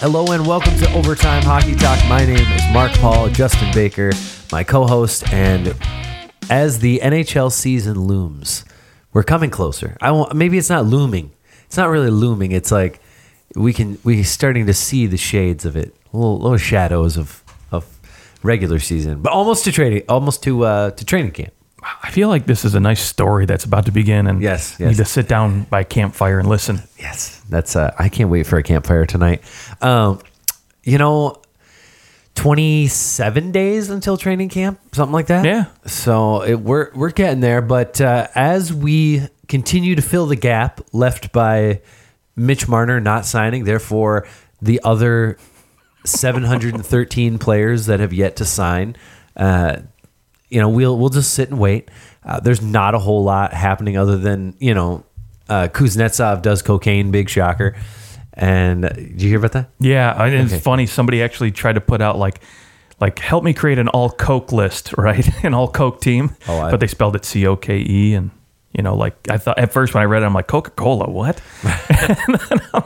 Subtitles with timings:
[0.00, 1.98] Hello and welcome to Overtime Hockey Talk.
[2.08, 4.12] My name is Mark Paul, Justin Baker,
[4.52, 5.74] my co-host, and
[6.48, 8.64] as the NHL season looms,
[9.12, 9.96] we're coming closer.
[10.00, 11.32] I won't, maybe it's not looming.
[11.66, 12.52] It's not really looming.
[12.52, 13.00] It's like
[13.56, 17.84] we can we're starting to see the shades of it, little, little shadows of of
[18.44, 21.52] regular season, but almost to training, almost to uh, to training camp.
[21.82, 24.86] I feel like this is a nice story that's about to begin, and Yes, you
[24.86, 24.96] yes.
[24.98, 26.80] need to sit down by a campfire and listen.
[26.98, 27.76] Yes, that's.
[27.76, 29.42] Uh, I can't wait for a campfire tonight.
[29.80, 30.20] Um,
[30.82, 31.40] you know,
[32.34, 35.44] twenty-seven days until training camp, something like that.
[35.44, 35.66] Yeah.
[35.86, 40.80] So it, we're we're getting there, but uh, as we continue to fill the gap
[40.92, 41.80] left by
[42.36, 44.26] Mitch Marner not signing, therefore
[44.62, 45.36] the other
[46.04, 48.96] seven hundred and thirteen players that have yet to sign.
[49.36, 49.76] Uh,
[50.48, 51.90] you know, we'll we'll just sit and wait.
[52.24, 55.04] Uh, there's not a whole lot happening other than you know,
[55.48, 57.74] uh, Kuznetsov does cocaine, big shocker.
[58.34, 59.70] And uh, did you hear about that?
[59.80, 60.54] Yeah, I- Okay.
[60.54, 60.86] it's funny.
[60.86, 62.40] Somebody actually tried to put out like,
[63.00, 65.28] like help me create an all Coke list, right?
[65.44, 68.30] an all Coke team, Oh, I- but they spelled it C O K E, and
[68.72, 71.10] you know, like I thought at first when I read it, I'm like Coca Cola,
[71.10, 71.40] what?
[71.88, 72.82] and then I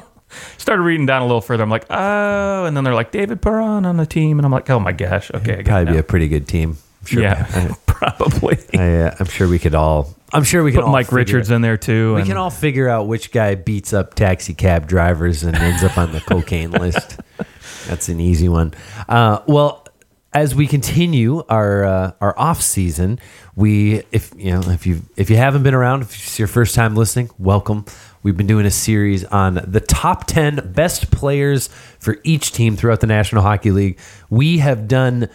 [0.56, 1.62] started reading down a little further.
[1.62, 4.70] I'm like, oh, and then they're like David Perron on the team, and I'm like,
[4.70, 6.78] oh my gosh, okay, I get Probably be a pretty good team.
[7.04, 7.22] Sure.
[7.22, 8.58] yeah, probably.
[8.78, 10.14] I, uh, I'm sure we could all.
[10.32, 12.14] I'm sure we can Put all Mike figure- Richards in there too.
[12.14, 15.82] We and- can all figure out which guy beats up taxi cab drivers and ends
[15.84, 17.20] up on the cocaine list.
[17.88, 18.72] That's an easy one.
[19.08, 19.86] Uh, well,
[20.32, 23.18] as we continue our uh, our off season,
[23.56, 26.74] we if you know if you if you haven't been around, if it's your first
[26.74, 27.84] time listening, welcome.
[28.22, 33.00] We've been doing a series on the top ten best players for each team throughout
[33.00, 33.98] the National Hockey League.
[34.30, 35.28] We have done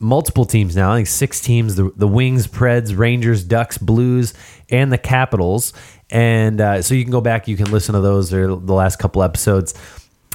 [0.00, 0.92] multiple teams now.
[0.92, 4.34] I think six teams: the the Wings, Preds, Rangers, Ducks, Blues,
[4.68, 5.72] and the Capitals.
[6.10, 8.98] And uh, so you can go back, you can listen to those or the last
[8.98, 9.74] couple episodes.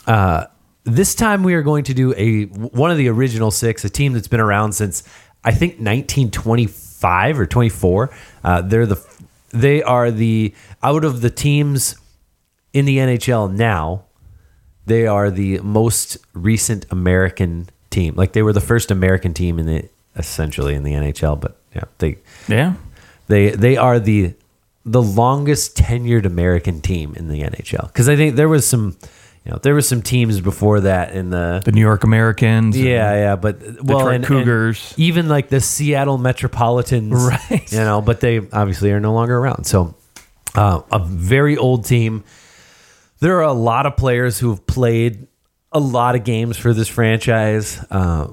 [0.08, 0.46] Uh,
[0.86, 4.14] this time we are going to do a one of the original six, a team
[4.14, 5.04] that's been around since
[5.44, 8.16] I think 1925 or 24.
[8.44, 9.06] Uh, they're the
[9.52, 11.98] they are the out of the teams
[12.72, 14.06] in the NHL now
[14.86, 18.16] they are the most recent American team.
[18.16, 21.86] Like they were the first American team in the essentially in the NHL, but yeah,
[21.98, 22.18] they
[22.48, 22.76] yeah.
[23.28, 24.34] they they are the
[24.86, 27.88] the longest tenured American team in the NHL.
[27.88, 28.98] Because I think there was some
[29.46, 32.78] you know there was some teams before that in the the New York Americans.
[32.78, 34.94] yeah, yeah, but well, Detroit and, and Cougars.
[34.98, 37.14] even like the Seattle Metropolitans,
[37.50, 37.72] Right.
[37.72, 39.66] You know, but they obviously are no longer around.
[39.66, 39.96] So,
[40.54, 42.24] uh, a very old team.
[43.20, 45.28] There are a lot of players who have played
[45.76, 47.78] a lot of games for this franchise.
[47.92, 48.30] Uh,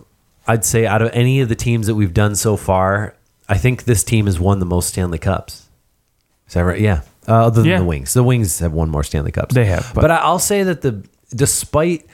[0.47, 3.15] I'd say out of any of the teams that we've done so far,
[3.49, 5.69] I think this team has won the most Stanley Cups.
[6.49, 6.81] Is that right?
[6.81, 7.03] Yeah.
[7.29, 7.79] Uh, other than Yeah.
[7.79, 9.55] the Wings, the Wings have won more Stanley Cups.
[9.55, 12.07] They have, but, but- I'll say that the despite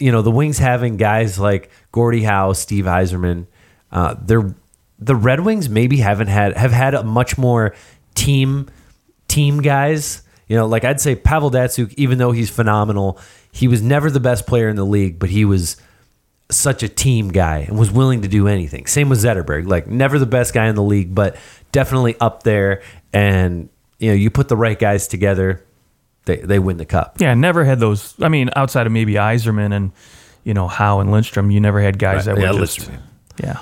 [0.00, 3.46] you know the Wings having guys like Gordie Howe, Steve Yzerman,
[3.92, 4.54] uh, they're
[4.98, 7.74] the Red Wings maybe haven't had have had a much more
[8.14, 8.68] team
[9.28, 10.22] team guys.
[10.48, 13.18] You know, like I'd say Pavel Datsyuk, even though he's phenomenal,
[13.52, 15.76] he was never the best player in the league, but he was
[16.50, 18.86] such a team guy and was willing to do anything.
[18.86, 21.36] Same with Zetterberg, like never the best guy in the league, but
[21.70, 22.82] definitely up there.
[23.12, 23.68] And
[23.98, 25.64] you know, you put the right guys together,
[26.24, 27.20] they they win the cup.
[27.20, 28.14] Yeah, never had those.
[28.20, 29.92] I mean, outside of maybe Yzerman and
[30.44, 33.02] you know Howe and Lindstrom, you never had guys Right, that yeah, were just Lindstrom.
[33.42, 33.58] yeah.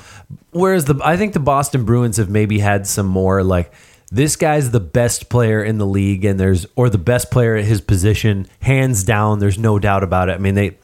[0.52, 3.72] Whereas the I think the Boston Bruins have maybe had some more like
[4.10, 7.65] this guy's the best player in the league and there's or the best player at
[7.65, 10.32] his position hands down there's no doubt about it.
[10.32, 10.78] I mean they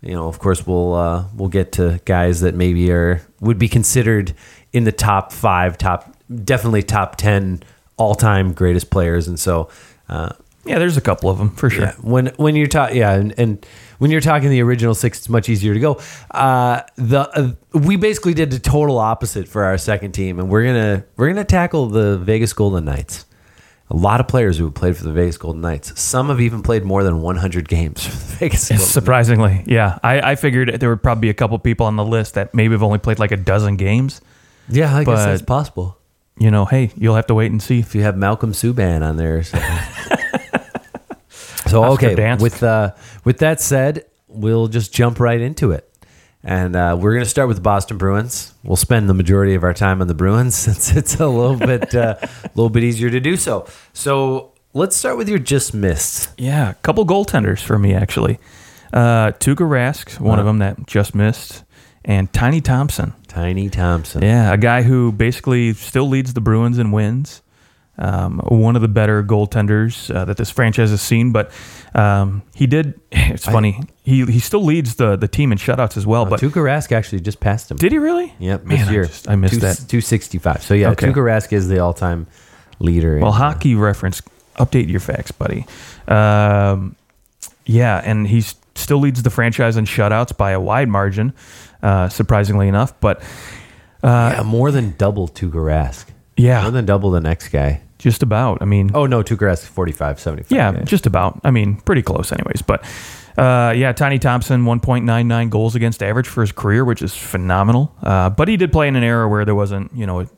[0.00, 3.68] you know of course we'll uh, we'll get to guys that maybe are would be
[3.68, 4.34] considered
[4.72, 7.62] in the top 5 top definitely top 10
[7.98, 9.68] all-time greatest players and so
[10.08, 10.30] uh,
[10.64, 11.84] Yeah, there's a couple of them for sure.
[11.86, 11.94] yeah.
[12.00, 13.66] When when you're talking, yeah, and, and
[13.98, 16.00] when you're talking the original six, it's much easier to go.
[16.30, 20.64] Uh, the uh, we basically did the total opposite for our second team, and we're
[20.64, 23.26] gonna we're gonna tackle the Vegas Golden Knights.
[23.90, 26.00] A lot of players who have played for the Vegas Golden Knights.
[26.00, 28.68] Some have even played more than 100 games for the Vegas.
[28.70, 29.98] Golden Surprisingly, yeah.
[30.02, 32.72] I, I figured there would probably be a couple people on the list that maybe
[32.72, 34.20] have only played like a dozen games.
[34.68, 35.98] Yeah, I guess But- that's possible.
[36.38, 37.80] You know, hey, you'll have to wait and see.
[37.80, 39.42] If you have Malcolm Subban on there.
[41.72, 42.92] So Oscar okay, with uh,
[43.24, 45.90] with that said, we'll just jump right into it,
[46.44, 48.52] and uh, we're going to start with the Boston Bruins.
[48.62, 51.94] We'll spend the majority of our time on the Bruins since it's a little bit
[51.94, 53.66] uh, a little bit easier to do so.
[53.94, 56.28] So let's start with your just missed.
[56.36, 58.38] Yeah, a couple goaltenders for me actually.
[58.92, 61.64] Uh, Tuukka Rask, one of them that just missed,
[62.04, 63.14] and Tiny Thompson.
[63.28, 64.20] Tiny Thompson.
[64.20, 67.40] Yeah, a guy who basically still leads the Bruins in wins.
[67.98, 71.50] Um, one of the better goaltenders uh, that this franchise has seen, but
[71.94, 72.98] um, he did.
[73.12, 73.80] It's funny.
[74.02, 76.24] he he still leads the the team in shutouts as well.
[76.24, 77.76] But Tuukka Rask actually just passed him.
[77.76, 78.34] did he really?
[78.38, 79.04] Yep, Man, this I year.
[79.04, 79.76] just- I missed Two- that.
[79.88, 80.62] 265.
[80.62, 81.06] So yeah, Okay.
[81.08, 82.26] Tuukka Rask is the all-time
[82.78, 83.16] leader.
[83.16, 84.22] in, Well, uh, hockey reference.
[84.58, 85.66] Update your facts, buddy.
[86.08, 86.96] Um,
[87.66, 88.40] yeah, and he
[88.74, 91.32] still leads the franchise in shutouts by a wide margin,
[91.82, 92.98] uh, surprisingly enough.
[93.00, 93.22] But
[94.02, 96.06] yeah, more than double Tuukka Rask.
[96.36, 97.80] Yeah, More than double the next guy.
[97.98, 98.58] just about.
[98.62, 100.56] I mean, Oh no, Tuukka Rask 45, 75.
[100.56, 101.40] yeah, just about.
[101.44, 102.62] I mean, pretty close, anyways.
[102.62, 102.84] But
[103.38, 107.94] uh, yeah, Tiny Thompson, 1.99 goals against average for his career, which is phenomenal.
[108.02, 110.28] Uh, but he did play in an era where there wasn't, you know, a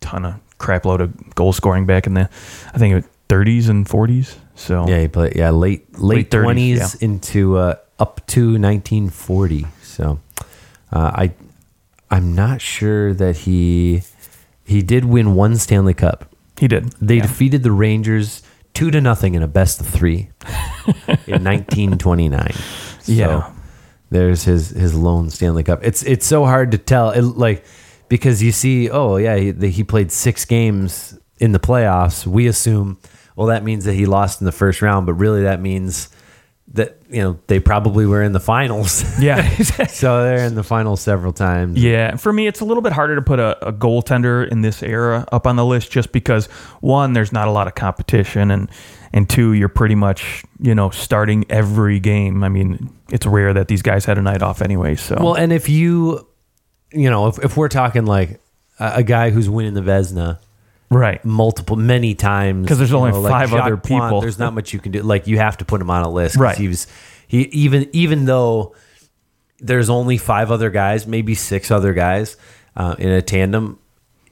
[0.00, 2.28] ton of crap load of goal scoring back in the,
[2.74, 4.36] I think, it was 30s and 40s.
[4.54, 5.34] So Yeah, he played.
[5.34, 9.66] Yeah, late late Late 30s, twenties into uh, up to 1940.
[9.82, 10.20] So,
[10.92, 11.32] uh, I
[12.10, 14.02] I'm not sure that he
[14.64, 16.26] he did win one Stanley Cup.
[16.58, 16.92] he did.
[17.00, 17.22] They Yeah.
[17.22, 18.42] defeated the Rangers
[18.74, 20.30] two to nothing in a best of three
[21.26, 22.52] in 1929.
[23.00, 23.50] So Yeah.
[24.10, 25.80] there's his his lone Stanley Cup.
[25.82, 27.64] It's it's so hard to tell, it, like
[28.08, 32.26] because you see, oh yeah, he, he played six games in the playoffs.
[32.26, 32.98] We assume,
[33.36, 36.08] well, that means that he lost in the first round, but really that means
[36.68, 39.04] that you know they probably were in the finals.
[39.20, 39.48] Yeah.
[39.86, 41.82] so they're in the finals several times.
[41.82, 44.82] Yeah, for me, it's a little bit harder to put a, a goaltender in this
[44.82, 46.46] era up on the list just because
[46.80, 48.68] one, there's not a lot of competition, and
[49.12, 52.42] and two, you're pretty much you know starting every game.
[52.42, 54.96] I mean, it's rare that these guys had a night off anyway.
[54.96, 56.26] So Well, and if you,
[56.92, 58.40] you know, if, if we're talking like
[58.80, 60.38] a, a guy who's winning the Vezina
[60.90, 64.20] right, multiple, many times because there's only know, like five Jacques other people.
[64.20, 65.02] there's not much you can do.
[65.02, 66.36] Like you have to put him on a list.
[66.36, 66.56] Right.
[66.56, 66.86] He was,
[67.26, 68.74] he even even though
[69.60, 72.36] there's only five other guys, maybe six other guys
[72.76, 73.78] uh, in a tandem,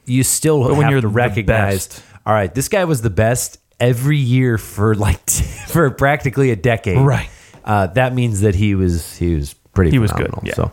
[0.05, 2.01] you still But when you're to the recognize.
[2.25, 5.29] All right, this guy was the best every year for like
[5.67, 6.99] for practically a decade.
[6.99, 7.29] Right.
[7.65, 9.91] Uh, that means that he was he was pretty.
[9.91, 10.53] He was good, yeah.
[10.53, 10.71] So,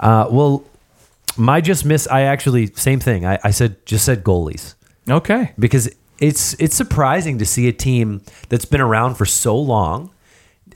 [0.00, 0.64] uh, well,
[1.36, 2.06] my just miss.
[2.06, 3.26] I actually same thing.
[3.26, 4.74] I, I said just said goalies
[5.10, 10.10] okay, because it's it's surprising to see a team that's been around for so long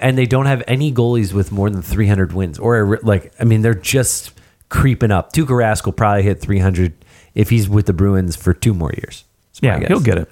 [0.00, 3.62] and they don't have any goalies with more than 300 wins or like I mean
[3.62, 4.32] they're just
[4.68, 5.32] creeping up.
[5.32, 6.92] Tuukka Rask will probably hit 300
[7.34, 9.24] if he's with the Bruins for two more years.
[9.60, 9.88] Yeah, guess.
[9.88, 10.30] he'll get it.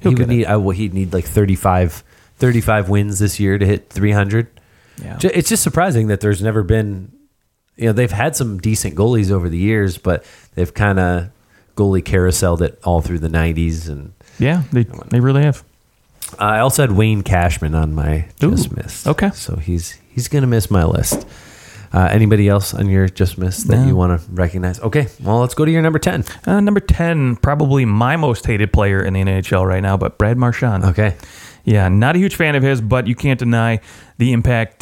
[0.00, 0.48] He'll he get would need it.
[0.48, 2.04] I, well, he'd need like 35
[2.36, 4.48] 35 wins this year to hit 300.
[5.02, 5.18] Yeah.
[5.22, 7.12] It's just surprising that there's never been,
[7.76, 10.24] you know, they've had some decent goalies over the years, but
[10.54, 11.30] they've kind of
[11.78, 13.88] goalie carouseled it all through the 90s.
[13.88, 15.62] And Yeah, they they really have.
[16.38, 19.06] I also had Wayne Cashman on my just missed.
[19.06, 19.30] okay.
[19.30, 21.26] So he's he's going to miss my list.
[21.90, 23.86] Uh, anybody else on your just missed that No.
[23.86, 24.78] you want to recognize?
[24.80, 26.22] Okay, well, let's go to your number 10.
[26.46, 30.36] Uh, number ten, probably my most hated player in the NHL right now, but Brad
[30.36, 30.84] Marchand.
[30.84, 31.16] Okay.
[31.64, 33.80] Yeah, not a huge fan of his, but you can't deny
[34.18, 34.77] the impact,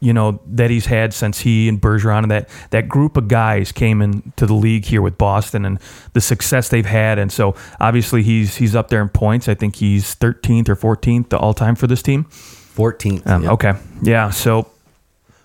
[0.00, 3.72] you know, that he's had since he and Bergeron and that that group of guys
[3.72, 5.78] came into the league here with Boston and
[6.12, 7.18] the success they've had.
[7.18, 9.48] And so obviously he's he's up there in points.
[9.48, 12.24] I think he's 13th or 14th all time for this team.
[12.24, 13.26] 14th.
[13.26, 13.50] Um, yeah.
[13.52, 13.72] Okay,
[14.02, 14.30] yeah.
[14.30, 14.70] So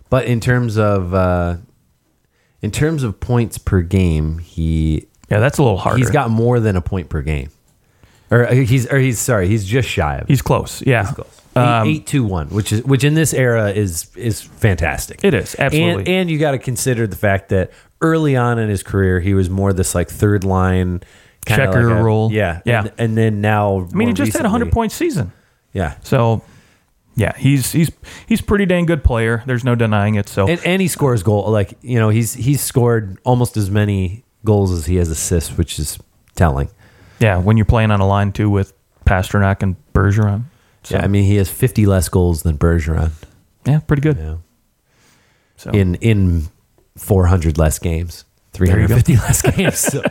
[0.09, 1.55] But in terms of uh,
[2.61, 5.97] in terms of points per game, he yeah, that's a little harder.
[5.97, 7.49] he's got more than a point per game.
[8.29, 10.27] Or uh, he's or he's sorry, he's just shy of.
[10.27, 10.81] he's close.
[10.85, 15.23] Yeah, Eight, Um, eight two one, which is which in this era is is fantastic.
[15.23, 16.03] It is, absolutely.
[16.03, 19.33] and, and you got to consider the fact that early on in his career, he
[19.33, 21.01] was more this like third line
[21.45, 22.31] Checker like a- role.
[22.31, 22.81] Yeah, Yeah.
[22.81, 25.33] And, and then now, I mean, he just had a hundred point season.
[25.73, 26.43] Yeah, So
[27.15, 27.91] yeah, he's he's
[28.27, 29.43] he's pretty dang good player.
[29.45, 30.29] There's no denying it.
[30.29, 34.23] So and, and he scores goal like you know he's he's scored almost as many
[34.45, 35.99] goals as he has assists, which is
[36.35, 36.69] telling.
[37.19, 38.73] yeah, when you're playing on a line too with
[39.05, 40.45] Pastrnak and Bergeron.
[40.83, 43.11] So, Yeah, I mean he has fifty less goals than Bergeron.
[43.65, 44.17] yeah, pretty good.
[44.17, 44.35] Yeah.
[45.57, 46.47] So in in
[46.97, 49.77] 400 less games, 350 less games.
[49.77, 50.01] So,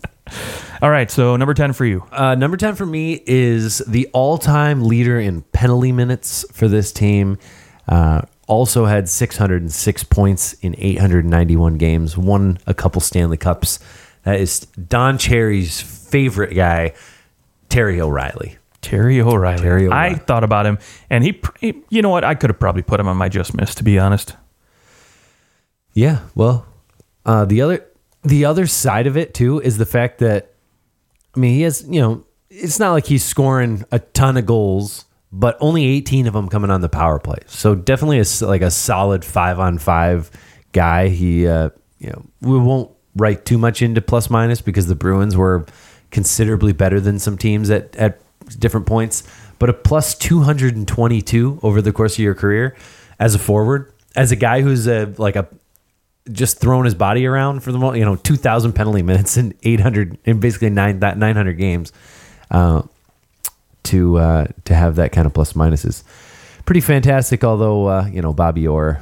[0.82, 2.04] all right, so number ten for you.
[2.12, 7.38] uh, number 10 for me is the all-time leader in penalty minutes for this team.
[7.88, 12.16] Uh, also had 606 points in 891 games.
[12.16, 13.78] Won a couple Stanley Cups.
[14.24, 16.92] That is Don Cherry's favorite guy,
[17.68, 18.56] Terry O'Reilly.
[18.86, 19.62] Terry O'Reilly.
[19.62, 20.78] Terry I thought about him,
[21.10, 22.22] and he, he, you know what?
[22.22, 24.36] I could have probably put him on my just miss, to be honest.
[25.92, 26.64] Yeah, well,
[27.24, 27.84] uh, the other
[28.22, 30.54] the other side of it too is the fact that
[31.34, 35.04] I mean he has you know it's not like he's scoring a ton of goals,
[35.32, 37.38] but only 18 of them coming on the power play.
[37.46, 40.30] So definitely a like a solid five on five
[40.70, 41.08] guy.
[41.08, 45.36] He uh, you know we won't write too much into plus minus because the Bruins
[45.36, 45.66] were
[46.12, 48.20] considerably better than some teams at at
[48.54, 49.22] different points,
[49.58, 52.76] but a plus 222 over the course of your career
[53.18, 55.48] as a forward, as a guy who's a like a
[56.30, 60.18] just throwing his body around for the most, you know, 2,000 penalty minutes in 800
[60.24, 61.92] in basically nine that 900 games.
[62.50, 62.82] Uh,
[63.86, 66.02] to uh, to have that kind of plus minuses,
[66.64, 67.44] pretty fantastic.
[67.44, 69.00] Although uh, you know Bobby Orr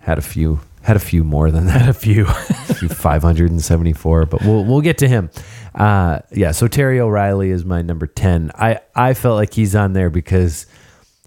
[0.00, 2.26] had a few had a few more than that, a few.
[2.28, 5.30] a few 574, but we'll we'll get to him.
[5.74, 8.52] Uh, yeah, so Terry O'Reilly is my number 10.
[8.54, 10.66] I I felt like he's on there because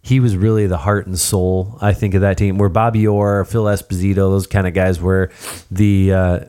[0.02, 2.58] he was really the heart and soul, I think, of that team.
[2.58, 5.32] Where Bobby Orr, Phil Esposito, those kind of guys were
[5.72, 6.40] the uh,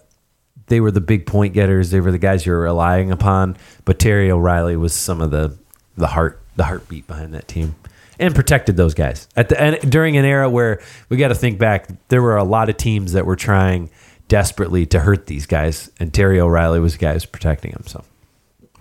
[0.67, 1.91] they were the big point getters.
[1.91, 3.57] They were the guys you were relying upon.
[3.85, 5.57] But Terry O'Reilly was some of the
[5.97, 7.77] the heart the heartbeat behind that team
[8.19, 11.59] and protected those guys at the and during an era where we got to think
[11.59, 11.89] back.
[12.09, 13.91] There were a lot of teams that were trying
[14.29, 17.85] desperately to hurt these guys, and Terry O'Reilly was the guy who was protecting them.
[17.87, 18.05] So,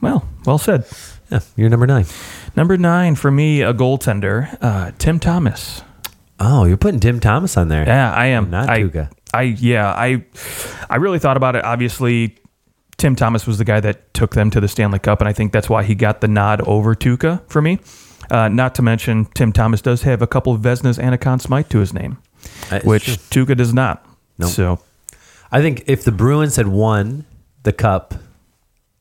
[0.02, 0.86] Well, well said.
[1.32, 2.06] yeah, you're number nine.
[2.56, 5.84] Number nine for me, a goaltender, uh, Tim Thomas.
[6.40, 7.86] Oh, you're putting Tim Thomas on there.
[7.86, 8.50] Yeah, I am.
[8.50, 9.12] Not I, Tuukka.
[9.34, 10.24] I yeah, I
[10.90, 11.64] I really thought about it.
[11.64, 12.38] Obviously,
[12.98, 15.52] Tim Thomas was the guy that took them to the Stanley Cup, and I think
[15.52, 17.80] that's why he got the nod over Tuukka for me.
[18.32, 21.40] Uh, not to mention, Tim Thomas does have a couple of Vezinas and a Conn
[21.40, 22.18] Smythe to his name,
[22.84, 23.46] which true.
[23.46, 24.06] Tuukka does not.
[24.38, 24.50] Nope.
[24.50, 24.80] So
[25.52, 27.26] I think if the Bruins had won
[27.64, 28.16] the cup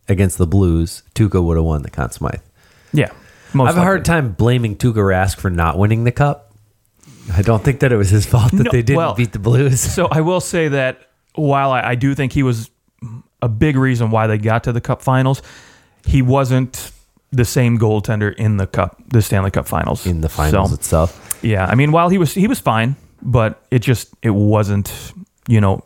[0.08, 2.40] against the Blues, Tuukka would have won the Conn Smythe.
[2.92, 3.10] yeah,
[3.54, 6.52] I have a hard time blaming Tuukka Rask for not winning the cup.
[7.32, 9.38] I don't think that it was his fault that No, they didn't well- beat the
[9.38, 9.80] Blues.
[9.80, 12.70] So I will say that while I, I do think he was
[13.40, 15.40] a big reason why they got to the Cup Finals,
[16.06, 16.90] he wasn't
[17.36, 20.06] the same goaltender in the Cup, the Stanley Cup Finals.
[20.06, 21.38] in the finals So, itself.
[21.42, 25.12] yeah, I mean, while he was he was fine, but it just it wasn't.
[25.48, 25.84] You know,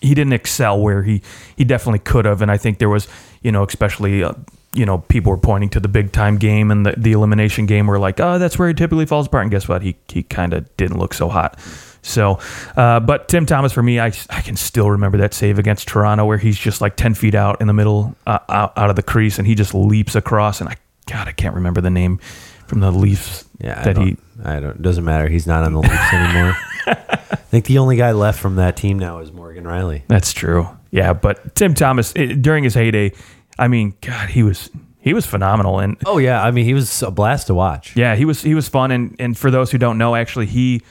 [0.00, 1.22] he didn't excel where he
[1.56, 3.08] he definitely could have, and I think there was
[3.42, 4.22] you know especially.
[4.24, 4.32] Uh,
[4.74, 7.86] you know, people were pointing to the big time game and the, the elimination game.
[7.86, 9.42] Were like, oh, that's where he typically falls apart.
[9.42, 9.82] And guess what?
[9.82, 11.58] He he kind of didn't look so hot.
[12.02, 12.40] So,
[12.76, 16.24] uh, but Tim Thomas for me, I, I can still remember that save against Toronto
[16.24, 19.02] where he's just like ten feet out in the middle, uh, out, out of the
[19.02, 20.60] crease, and he just leaps across.
[20.60, 22.18] And I, God, I can't remember the name
[22.66, 24.16] from the Leafs Yeah, I that don't, he.
[24.44, 24.82] I don't.
[24.82, 25.28] Doesn't matter.
[25.28, 26.56] He's not on the Leafs anymore.
[26.86, 30.02] I think the only guy left from that team now is Morgan Rielly.
[30.08, 30.68] That's true.
[30.90, 33.12] Yeah, but Tim Thomas it, during his heyday,
[33.58, 37.02] I mean, God, he was he was phenomenal, and Oh yeah, I mean he was
[37.02, 37.94] a blast to watch.
[37.96, 38.90] yeah, he was he was fun.
[38.90, 40.82] And and for those who don't know, actually, he,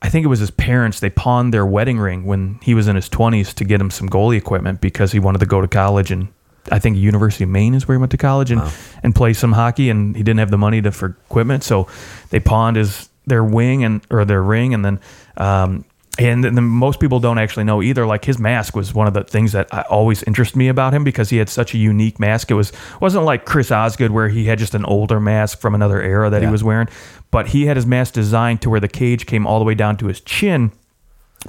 [0.00, 1.00] I think it was his parents.
[1.00, 4.08] They pawned their wedding ring when he was in his twenties to get him some
[4.08, 6.28] goalie equipment because he wanted to go to college and.
[6.70, 8.60] I think University of Maine is where he went to college and,
[9.02, 11.88] and play some hockey, and he didn't have the money to for equipment, so
[12.28, 15.00] they pawned his their wing and or their ring, and then
[15.38, 15.86] um,
[16.18, 18.04] and then most people don't actually know either.
[18.04, 21.04] Like his mask was one of the things that I always interested me about him
[21.04, 22.50] because he had such a unique mask.
[22.50, 26.02] It was wasn't like Chris Osgood where he had just an older mask from another
[26.02, 26.48] era that Yeah.
[26.48, 26.88] he was wearing,
[27.30, 29.96] but he had his mask designed to where the cage came all the way down
[29.98, 30.72] to his chin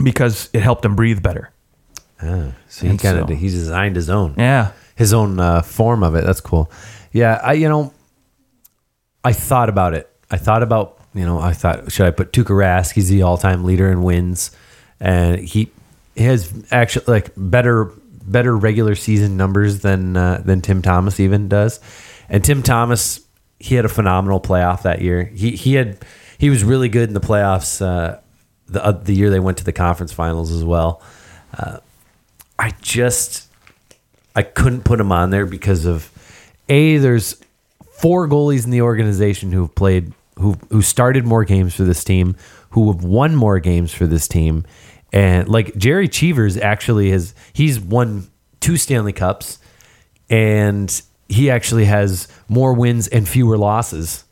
[0.04, 1.50] because it helped him breathe better.
[2.22, 6.04] Ah, so he kind of so- he designed his own Yeah, his own uh, form
[6.04, 6.26] of it.
[6.26, 6.70] That's cool.
[7.12, 7.92] Yeah, I you know,
[9.24, 10.08] I thought about it.
[10.30, 12.94] I thought about you know I thought should I put Tuukka Rask?
[12.94, 14.52] He's the all time leader in wins,
[15.00, 15.72] and he
[16.16, 17.92] he has actually like better
[18.24, 21.80] better regular season numbers than uh, than Tim Thomas even does.
[22.30, 23.22] And Tim Thomas
[23.60, 25.26] he had a phenomenal playoff that year.
[25.26, 25.98] He he had
[26.38, 27.82] he was really good in the playoffs.
[27.82, 28.20] Uh,
[28.68, 31.02] the uh, the year they went to the conference finals as well.
[31.58, 31.80] Uh,
[32.58, 33.48] I just
[34.36, 36.12] I couldn't put him on there because of
[36.70, 37.36] a there's
[37.92, 42.04] four goalies in the organization who have played who who started more games for this
[42.04, 42.36] team,
[42.72, 44.66] who have won more games for this team,
[45.12, 48.30] and like Jerry Cheevers actually has he's won
[48.60, 49.60] two Stanley Cups,
[50.30, 54.24] and he actually has more wins and fewer losses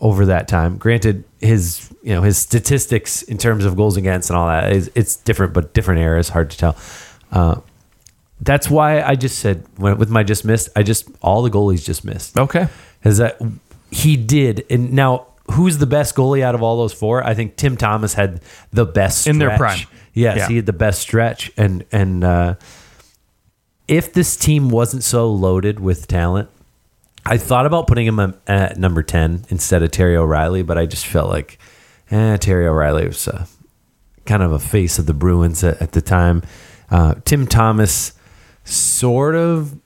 [0.00, 0.76] over that time.
[0.76, 4.90] Granted, his you know his statistics in terms of goals against and all that is
[4.94, 6.76] it's different, but different eras, hard to tell.
[7.30, 7.60] Uh,
[8.40, 11.84] that's why I just said when, with my just missed, I just all the goalies
[11.84, 12.38] just missed.
[12.38, 12.68] okay.
[13.04, 13.40] Is that
[13.90, 17.24] he did, and now who's the best goalie out of all those four?
[17.24, 18.40] I think Tim Thomas had
[18.72, 19.32] the best stretch.
[19.34, 19.78] In their prime.
[20.12, 20.48] Yes, Yeah.
[20.48, 22.54] he had the best stretch, and and uh,
[23.88, 26.48] if this team wasn't so loaded with talent,
[27.24, 31.06] I thought about putting him at number ten instead of Terry O'Reilly, but I just
[31.06, 31.58] felt like,
[32.10, 33.44] eh, Terry O'Reilly was uh,
[34.24, 36.42] kind of a face of the Bruins at, at the time.
[36.90, 38.12] Uh, Tim Thomas
[38.64, 39.78] sort of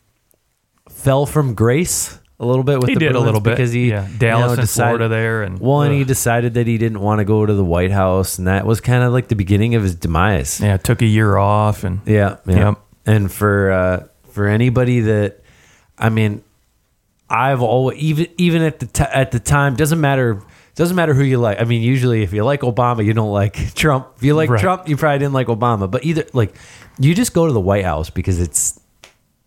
[0.89, 3.91] fell from grace a little bit with He the did a little bit because he
[3.91, 7.01] yeah you Dallas know, and Florida there and well, and he decided that he didn't
[7.01, 9.75] want to go to the White House, and that was kind of like the beginning
[9.75, 10.59] of his demise.
[10.61, 12.57] yeah took a year off and Yeah, yeah.
[12.71, 12.79] Yep.
[13.07, 15.41] And for uh, for anybody that,
[15.99, 16.43] I mean,
[17.29, 20.43] I've always even even at the t- at the time doesn't matter
[20.77, 21.61] doesn't matter who you like.
[21.61, 24.09] I mean, usually if you like Obama, you don't like Trump.
[24.17, 24.61] If you like Right.
[24.61, 25.91] Trump, you probably didn't like Obama.
[25.91, 26.55] But either like
[26.99, 28.80] you just go to the White House because it's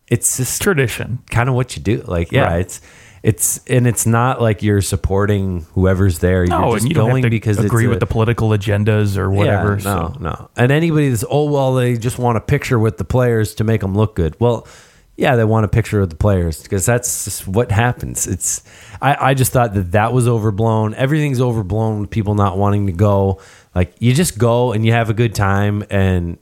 [0.08, 1.20] it's just Tradition.
[1.30, 2.02] kind of what you do.
[2.06, 2.60] Like yeah, Right.
[2.60, 2.80] it's
[3.22, 6.44] it's and it's not like you're supporting whoever's there.
[6.46, 9.16] No, you're just and you don't going have to because agree with the political agendas
[9.16, 9.78] or whatever.
[9.78, 10.18] yeah, no, so.
[10.20, 10.50] no.
[10.56, 13.80] And anybody that's oh well, they just want a picture with the players to make
[13.80, 14.36] them look good.
[14.40, 14.68] Well,
[15.16, 18.26] yeah, they want a picture of the players because that's just what happens.
[18.26, 18.62] It's
[19.00, 20.92] I, I just thought that that was overblown.
[20.94, 22.02] Everything's overblown.
[22.02, 23.40] with People not wanting to go.
[23.74, 26.36] Like you just go and you have a good time and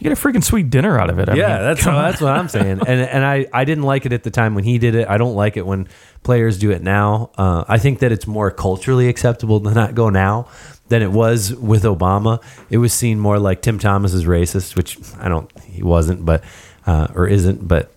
[0.00, 1.28] You get a freaking sweet dinner out of it.
[1.28, 2.80] I yeah, mean, that's that's what I'm saying.
[2.86, 5.06] And and I I didn't like it at the time when he did it.
[5.06, 5.88] I don't like it when
[6.22, 7.30] players do it now.
[7.36, 10.48] Uh, I think that it's more culturally acceptable to not go now
[10.88, 12.42] than it was with Obama.
[12.70, 15.50] It was seen more like Tim Thomas is racist, which I don't.
[15.64, 16.44] He wasn't, but
[16.86, 17.92] uh, or isn't, but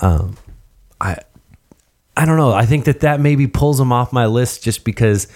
[0.00, 0.36] um,
[1.00, 1.18] I
[2.16, 2.52] I don't know.
[2.52, 5.26] I think that that maybe pulls him off my list just because.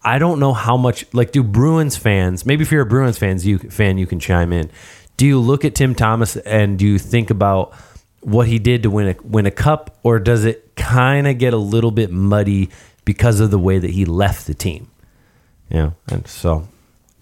[0.00, 3.44] I don't know how much like do Bruins fans maybe if you're a Bruins fans
[3.44, 4.70] you fan you can chime in.
[5.18, 7.74] Do you look at Tim Thomas and do you think about
[8.20, 11.52] what he did to win a win a cup or does it kind of get
[11.52, 12.70] a little bit muddy
[13.04, 14.90] because of the way that he left the team?
[15.70, 16.68] You know, and so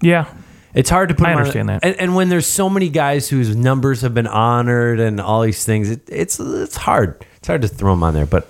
[0.03, 0.33] yeah.
[0.75, 1.27] it's hard to put.
[1.27, 1.85] I him on- understand that.
[1.85, 5.65] And, and when there's so many guys whose numbers have been honored and all these
[5.65, 7.25] things, it, it's it's hard.
[7.39, 8.27] It's hard to throw him on there.
[8.27, 8.47] But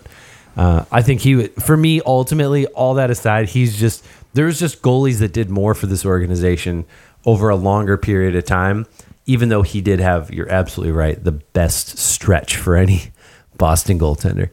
[0.57, 5.21] uh, I think he, for me, ultimately, all that aside, he's just there's just goalies
[5.21, 6.85] that did more for this organization
[7.25, 8.87] over a longer period of time.
[9.27, 13.13] Even though he did have, you're absolutely right, the best stretch for any
[13.59, 14.51] Boston goaltender.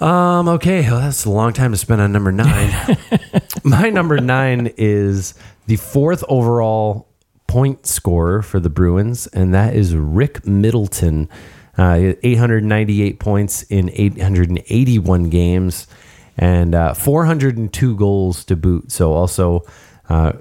[0.00, 0.48] Um.
[0.48, 0.82] Okay.
[0.82, 2.98] Well, that's a long time to spend on number nine.
[3.64, 5.34] My number nine is
[5.66, 7.08] the fourth overall
[7.46, 11.28] point scorer for the Bruins, and that is Rick Middleton.
[11.76, 15.88] Uh, 898 points in 881 games
[16.36, 18.92] and uh, 402 goals to boot.
[18.92, 19.64] So also
[20.08, 20.32] uh,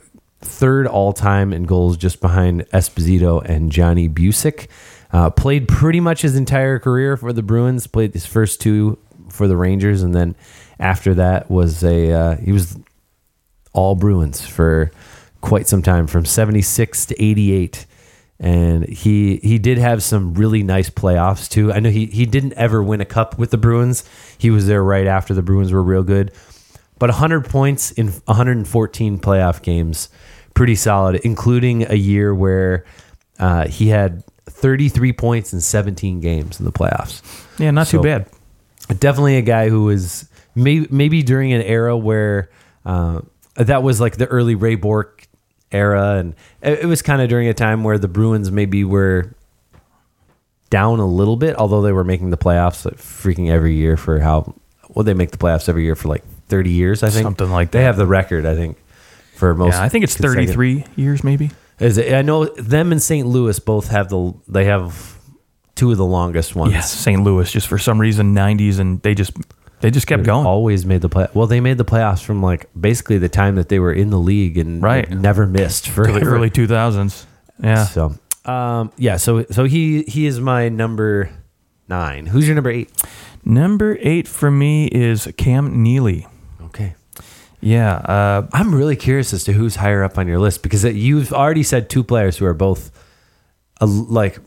[0.44, 4.68] third all time in goals, just behind Esposito and Johnny Bucyk.
[5.12, 7.86] Uh, played pretty much his entire career for the Bruins.
[7.88, 8.98] Played his first two
[9.30, 10.36] for the Rangers, and then
[10.80, 12.78] after that was a uh, he was
[13.74, 14.92] all Bruins for
[15.42, 17.86] quite some time, from '76 to '88,
[18.40, 21.72] and he he did have some really nice playoffs too.
[21.72, 24.04] I know he he didn't ever win a cup with the Bruins.
[24.38, 26.32] He was there right after the Bruins were real good,
[27.04, 30.08] but 100 points in 114 playoff games,
[30.54, 32.86] pretty solid, including a year where
[33.40, 37.22] uh, he had 33 points in 17 games in the playoffs
[37.60, 38.28] Yeah, not So- too bad.
[39.02, 42.50] definitely a guy who was maybe maybe during an era where
[42.86, 43.20] uh,
[43.56, 45.28] that was like the early Ray Bourque
[45.74, 49.36] era, and it, it was kind of during a time where the Bruins maybe were
[50.70, 54.22] down a little bit, although they were making the playoffs like freaking every year for
[54.22, 54.56] how
[54.88, 57.72] well they make the playoffs every year for like thirty years, I think Something like
[57.72, 57.78] that.
[57.80, 58.78] They have the record, I think,
[59.36, 59.74] for most.
[59.74, 61.52] Yeah, I think it's 33 years maybe.
[61.80, 63.28] Is it, I know them and St.
[63.28, 65.18] Louis both have the they have
[65.76, 66.72] two of the longest ones.
[66.74, 67.24] Yes, St.
[67.24, 69.34] Louis just for some reason 90s and they just
[69.82, 70.46] they just kept going.
[70.46, 71.28] Always made the play.
[71.34, 74.20] Well, they made the playoffs from like basically the time that they were in the
[74.20, 75.10] league and Right.
[75.10, 77.26] never missed for the early 2000s.
[77.62, 77.84] Yeah.
[77.86, 79.18] So, um, yeah.
[79.18, 81.32] So, so he he is my number
[81.90, 82.28] nine.
[82.28, 82.92] Who's your number eight?
[83.46, 86.28] Number 8 for me is Cam Neely.
[87.64, 91.34] Yeah, uh, I'm really curious as to who's higher up on your list because you've
[91.34, 92.92] already said two players who are both
[93.82, 94.40] like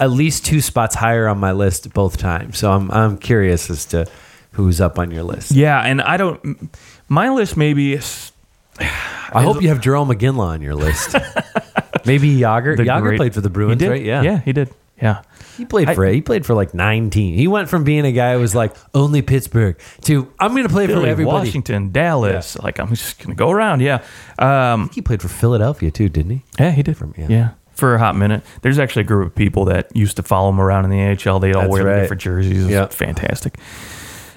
[0.00, 2.58] at least two spots higher on my list both times.
[2.58, 4.06] So I'm I'm curious as to
[4.52, 5.52] who's up on your list.
[5.52, 6.70] yeah, and I don't
[7.08, 8.32] my list maybe is
[8.78, 11.14] I hope you have Jerome McGinley on your list.
[12.04, 12.76] Maybe Jagr.
[12.76, 14.02] the Jagr great- played for the Bruins, right?
[14.02, 14.22] Yeah.
[14.22, 14.70] Yeah, he did.
[15.02, 15.22] Yeah.
[15.56, 17.36] He played I- for he played for like nine teams.
[17.36, 20.68] He went from being a guy who was like only Pittsburgh to I'm going to
[20.72, 21.24] play for everybody.
[21.46, 22.56] Washington, Dallas.
[22.58, 23.80] Like I'm just gonna go around.
[23.82, 24.02] Yeah,
[24.38, 26.42] um, He played for Philadelphia too, didn't he?
[26.58, 26.96] yeah, he did.
[26.96, 27.26] From- yeah.
[27.28, 27.50] yeah.
[27.74, 28.42] for a hot minute.
[28.62, 31.40] There's actually a group of people that used to follow him around in the AHL.
[31.40, 32.00] They all That's wear right.
[32.00, 32.68] different jerseys.
[32.68, 32.86] Yeah.
[32.86, 33.58] fantastic.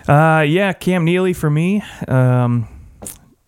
[0.07, 1.81] Uh, yeah, Cam Neely for me.
[2.07, 2.67] Um,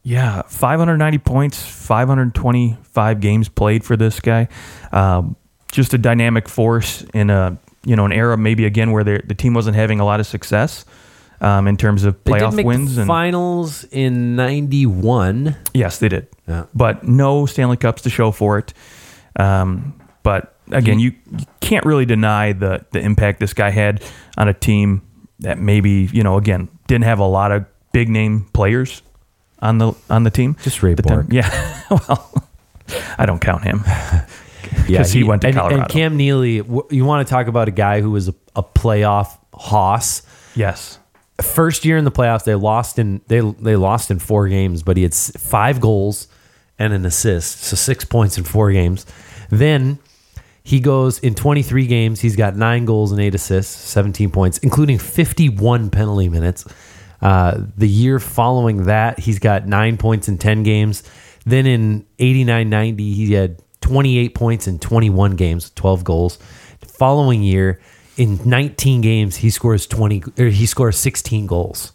[0.03, 4.47] yeah, 590 points, 525 games played for this guy.
[4.91, 5.35] Um,
[5.71, 9.35] just a dynamic force in a you know an era maybe again where the the
[9.35, 10.85] team wasn't having a lot of success
[11.41, 15.55] um, in terms of They did playoff wins the and finals in '91.
[15.73, 16.27] Yes, they did.
[16.47, 16.65] Yeah.
[16.73, 18.73] But no Stanley Cups to show for it.
[19.35, 24.03] Um, but again, you, you can't really deny the the impact this guy had
[24.37, 25.01] on a team
[25.39, 29.01] that maybe you know again didn't have a lot of big name players
[29.59, 30.55] on the on the team.
[30.63, 31.27] Just Ray The time- Bourque.
[31.33, 31.81] Yeah.
[31.91, 32.43] well,
[33.17, 33.83] I don't count him.
[34.87, 35.81] Yeah, 'Cause he went to and, Colorado.
[35.81, 36.55] And Cam Neely,
[36.89, 40.21] you want to talk about a guy who was a, a playoff hoss.
[40.55, 40.99] Yes.
[41.41, 44.97] First year in the playoffs, they lost in they they lost in four games, but
[44.97, 46.27] he had five goals
[46.79, 49.05] and an assist, so six points in four games.
[49.49, 49.99] Then
[50.63, 52.19] he goes in 23 games.
[52.19, 56.65] He's got nine goals and eight assists, 17 points, including 51 penalty minutes.
[57.21, 61.03] Uh, the year following that, he's got nine points in 10 games.
[61.45, 66.37] Then in 89 90, he had 28 points in 21 games, 12 goals.
[66.85, 67.79] following year,
[68.17, 70.23] in 19 games, he scores 20.
[70.39, 71.93] Or he scores 16 goals,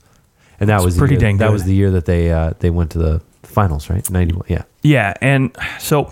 [0.60, 1.52] and that was pretty year- dang That good.
[1.52, 4.08] was the year that they uh, they went to the finals, right?
[4.08, 4.46] 91.
[4.48, 4.62] Yeah.
[4.82, 6.10] Yeah, and so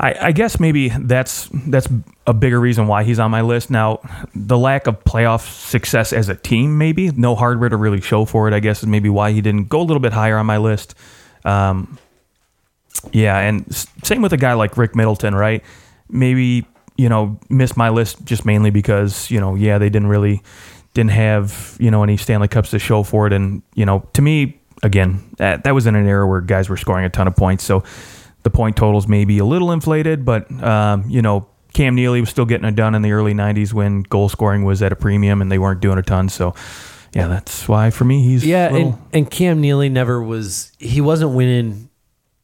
[0.00, 1.88] I, I guess maybe that's that's
[2.26, 3.70] a bigger reason why he's on my list.
[3.70, 4.00] Now,
[4.34, 8.48] the lack of playoff success as a team, maybe no hardware to really show for
[8.48, 8.54] it.
[8.54, 10.94] I guess is maybe why he didn't go a little bit higher on my list.
[11.44, 11.98] Um,
[13.12, 13.64] yeah, and
[14.04, 15.62] same with a guy like Rick Middleton, right?
[16.08, 20.42] Maybe you know missed my list just mainly because you know yeah they didn't really
[20.94, 24.22] didn't have you know any Stanley Cups to show for it, and you know to
[24.22, 27.34] me again that that was in an era where guys were scoring a ton of
[27.36, 27.82] points, so
[28.42, 32.28] the point totals may be a little inflated, but um, you know Cam Neely was
[32.28, 35.40] still getting it done in the early '90s when goal scoring was at a premium
[35.40, 36.54] and they weren't doing a ton, so.
[37.14, 40.72] Yeah, that's why for me he's Yeah, little- and, and Cam Neely never was.
[40.78, 41.90] He wasn't winning.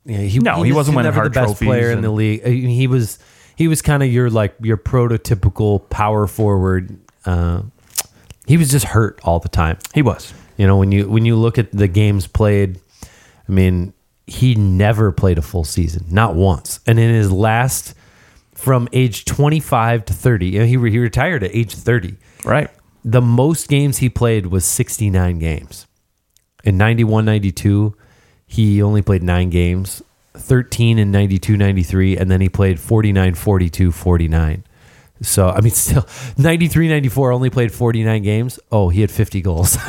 [0.08, 2.40] Yeah, he, No, he was wasn't winning never the best player in the league.
[2.44, 3.18] I mean, he was.
[3.56, 6.96] He was kind of your like your prototypical power forward.
[7.26, 7.62] Uh,
[8.46, 9.78] he was just hurt all the time.
[9.94, 10.32] he was.
[10.56, 13.92] You know, when you when you look at the games played, I mean,
[14.26, 16.80] he never played a full season, not once.
[16.86, 17.94] And in his last,
[18.54, 22.70] from age 25 to 30, you know, he re- he retired at age 30 Right.
[23.04, 25.86] the most games he played was 69 games.
[26.64, 27.94] In 91 92,
[28.48, 30.02] he only played nine games,
[30.34, 34.64] 13 in 92 93, and then he played 49 42 49.
[35.22, 36.06] So, I mean, still
[36.36, 38.58] 93 94 only played 49 games.
[38.72, 39.76] Oh, he had 50 goals.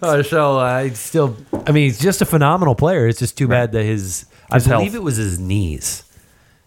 [0.00, 3.08] Uh, so, I still, I mean, he's just a phenomenal player.
[3.08, 4.94] It's just too bad that his, I His believe health.
[4.94, 6.04] it was his knees.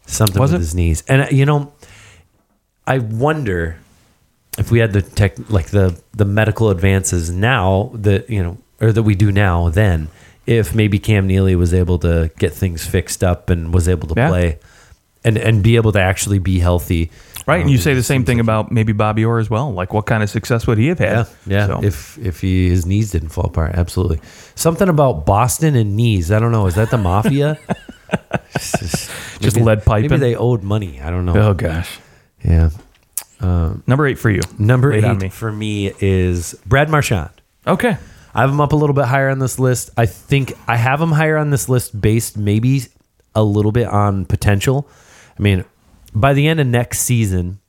[0.05, 0.63] Something Was with it?
[0.65, 1.01] his knees.
[1.07, 1.71] And, uh, you know,
[2.85, 3.77] I wonder
[4.57, 8.91] if we had the tech like the the medical advances now that you know or
[8.91, 10.09] that we do now then
[10.59, 14.13] if maybe Cam Neely was able to get things fixed up and was able to
[14.15, 14.29] Yeah.
[14.29, 14.59] play
[15.23, 17.09] and and be able to actually be healthy
[17.47, 19.73] Right, and Um, you say the same thing about maybe Bobby Orr as well.
[19.73, 21.09] Like, what kind of success would he have had?
[21.09, 24.19] yeah yeah So, if if he his knees didn't fall apart absolutely
[24.55, 27.57] something about Boston and knees I don't know is that the mafia
[28.53, 29.09] just,
[29.41, 30.09] Just maybe- lead piping?
[30.11, 31.99] maybe they owed money I don't know oh gosh,
[32.43, 32.69] yeah
[33.87, 34.41] number eight for you.
[34.59, 35.29] number eight me.
[35.29, 37.29] for me is Brad Marchand
[37.67, 37.97] Okay,
[38.33, 39.89] I have him up a little bit higher on this list.
[39.97, 42.83] I think I have him higher on this list based maybe
[43.35, 44.89] a little bit on potential.
[45.37, 45.65] I mean,
[46.13, 47.59] by the end of next season,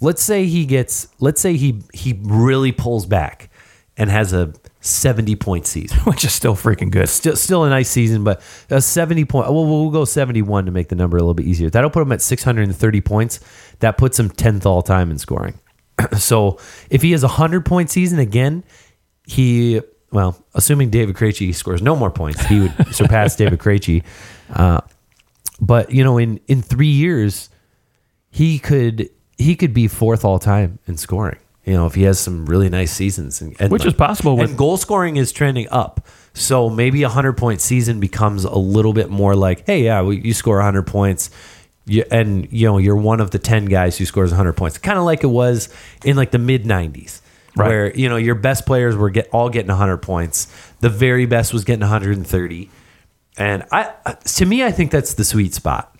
[0.00, 3.50] let's say he gets let's say he he really pulls back
[3.96, 5.98] and has a 70 point season.
[6.04, 7.08] which is still freaking good.
[7.08, 10.88] Still still a nice season, but a 70 point well we'll go 71 to make
[10.88, 11.70] the number a little bit easier.
[11.70, 13.40] That'll put him at 630 points.
[13.80, 15.58] That puts him 10th all time in scoring.
[16.18, 18.64] so, if he has a 100 point season again,
[19.26, 19.80] he
[20.12, 24.02] well, assuming David Krejci scores no more points, he would surpass David Krejci.
[24.52, 24.80] Uh,
[25.60, 27.48] but you know, in in three years,
[28.30, 31.38] he could he could be fourth all time in scoring.
[31.64, 34.48] You know, if he has some really nice seasons, and, and Which is possible with-
[34.48, 36.06] and goal scoring is trending up.
[36.32, 40.12] So maybe a hundred point season becomes a little bit more like, hey, yeah, well,
[40.12, 41.30] you score hundred points.
[41.86, 44.98] You, and you know you're one of the 10 guys who scores 100 points kind
[44.98, 45.70] of like it was
[46.04, 47.20] in like the mid 90s
[47.56, 47.68] Right.
[47.68, 50.46] where you know your best players were get all getting 100 points.
[50.80, 52.70] The very best was getting 130
[53.36, 53.92] and i
[54.24, 55.96] to me i think that's the sweet spot.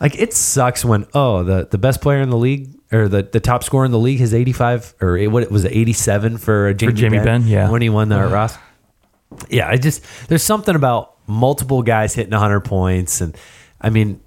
[0.00, 3.40] Like it sucks when oh the the best player in the league or the, the
[3.40, 6.92] top scorer in the league has 85 or it- what it was 87 for Jamie,
[6.92, 7.70] Jamie Benn, yeah.
[7.70, 8.34] when he won the uh-huh.
[8.34, 8.58] Ross.
[9.48, 13.20] Yeah I just there's something about multiple guys hitting 100 points.
[13.20, 13.36] And
[13.80, 14.20] I mean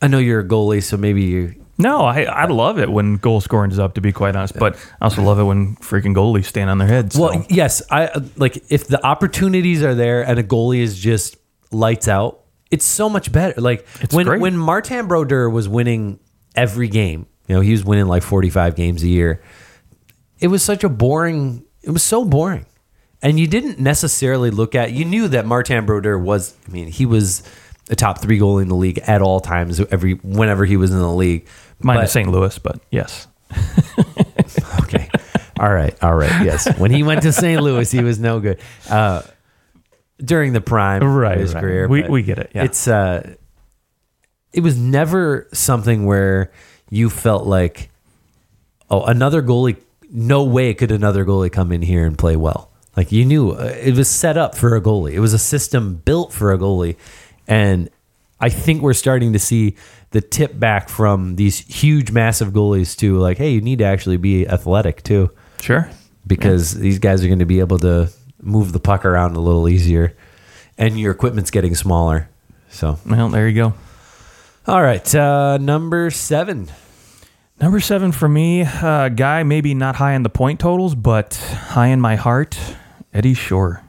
[0.00, 3.40] I know you're a goalie so maybe you No, I I love it when goal
[3.40, 3.94] scoring is up.
[3.94, 6.86] To be quite honest, but I also love it when freaking goalies stand on their
[6.88, 7.14] heads.
[7.16, 7.22] so.
[7.22, 11.36] Well, yes, I like if the opportunities are there and a goalie is just
[11.70, 12.40] lights out.
[12.70, 13.60] It's so much better.
[13.60, 14.40] Like It's when great.
[14.40, 16.20] when Martin Brodeur was winning
[16.54, 19.42] every game, you know, he was winning like 45 games a year.
[20.40, 21.64] It was such a boring.
[21.82, 22.66] It was so boring,
[23.22, 24.92] and you didn't necessarily look at.
[24.92, 26.54] You knew that Martin Brodeur was.
[26.68, 27.42] I mean, he was
[27.90, 29.80] a top three goalie in the league at all times.
[29.90, 31.46] Every whenever he was in the league,
[31.84, 32.28] minus But- St.
[32.30, 33.26] Louis, but yes,
[34.82, 35.08] Okay.
[35.60, 35.94] All right.
[36.02, 36.44] All right.
[36.44, 36.78] Yes.
[36.78, 37.62] When he went to St.
[37.62, 38.58] Louis, he was no good.
[38.90, 39.22] Uh,
[40.18, 41.60] during the prime Right, of his right.
[41.60, 41.88] career.
[41.88, 42.64] We- we get it, yeah.
[42.64, 43.34] It's uh
[44.52, 46.52] it was never something where
[46.90, 47.90] you felt like
[48.90, 49.76] oh, another goalie.
[50.10, 52.70] No way could another goalie come in here and play well.
[52.96, 55.12] Like you knew uh, it was set up for a goalie.
[55.12, 56.96] It was a system built for a goalie,
[57.48, 57.88] and
[58.42, 59.76] I think we're starting to see
[60.10, 64.18] the tip back from these huge, massive goalies to like, hey, you need to actually
[64.18, 65.88] be athletic too, Sure.
[66.26, 68.10] because these guys are going to be able to
[68.42, 70.14] move the puck around a little easier,
[70.76, 72.28] and your equipment's getting smaller.
[72.68, 73.74] So, Well, there you go.
[74.66, 76.68] all right, uh, number seven.
[77.60, 81.34] Number seven for me, uh, guy maybe not high in the point totals, but
[81.68, 82.58] high in my heart,
[83.14, 83.82] Eddie Shore.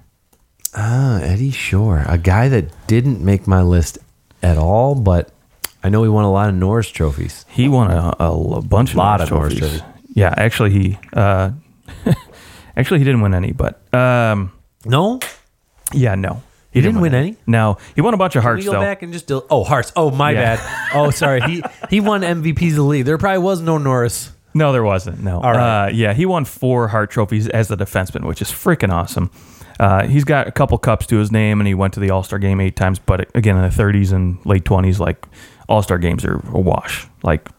[0.76, 3.98] Ah, Eddie Shore, a guy that didn't make my list
[4.44, 5.32] at all, but
[5.84, 7.46] I know he won a lot of Norris trophies.
[7.50, 9.80] He won a, a, a bunch of Lot Norris of Norris trophies.
[9.82, 10.00] trophies.
[10.16, 11.52] Yeah, actually he uh,
[12.78, 14.52] actually he didn't win any, but um,
[14.86, 15.20] No,
[15.92, 17.38] yeah, no, He didn't win any?
[17.48, 18.80] No, he won a bunch of Can hearts go though.
[18.82, 19.92] back and just do, oh Harts.
[19.96, 20.56] Oh my Yeah.
[20.58, 20.90] bad.
[20.96, 21.42] Oh sorry.
[21.42, 23.06] He he won MVPs of the league.
[23.06, 24.32] There probably was no Norris.
[24.56, 25.24] No, there wasn't.
[25.24, 25.42] No.
[25.42, 25.86] All right.
[25.86, 29.32] Uh, yeah, he won four Hart trophies as a defenseman, which is freaking awesome.
[29.84, 32.24] Uh, he's got a couple cups to his name, and he went to the All
[32.24, 33.00] Star game eight times.
[33.00, 35.26] But again, in the 30s and late 20s, like
[35.68, 37.06] All Star games are a wash.
[37.22, 37.50] Like,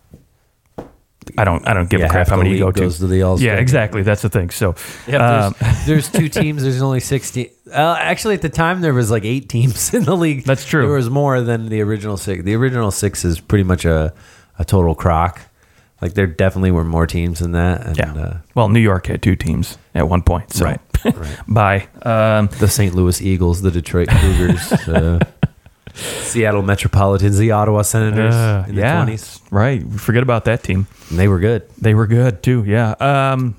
[1.36, 2.80] I don't, I don't give Yeah, a crap how many you go to.
[2.80, 4.02] goes to the All-Star Yeah, exactly.
[4.02, 4.50] That's the thing.
[4.50, 4.74] So,
[5.06, 6.62] Yeah, um, there's, there's two teams.
[6.62, 7.50] There's only sixteen.
[7.70, 10.44] Uh, actually, at the time, there was like eight teams in the league.
[10.44, 10.82] That's true.
[10.82, 12.42] There was more than the original six.
[12.44, 14.14] The original six is pretty much a
[14.58, 15.40] a total crock.
[16.04, 17.86] Like there definitely were more teams than that.
[17.86, 18.12] And, yeah.
[18.14, 20.52] Uh, well, New York had two teams at one point.
[20.52, 21.38] So, Right, right.
[21.48, 21.88] bye.
[22.02, 22.94] Um, the St.
[22.94, 25.18] Louis Eagles, the Detroit Cougars, uh,
[25.94, 29.40] Seattle Metropolitans, the Ottawa Senators uh, in the yeah, twenties.
[29.50, 29.82] right.
[29.92, 30.86] Forget about that team.
[31.08, 31.62] And they were good.
[31.80, 32.64] They were good too.
[32.66, 32.90] Yeah.
[33.00, 33.56] Um,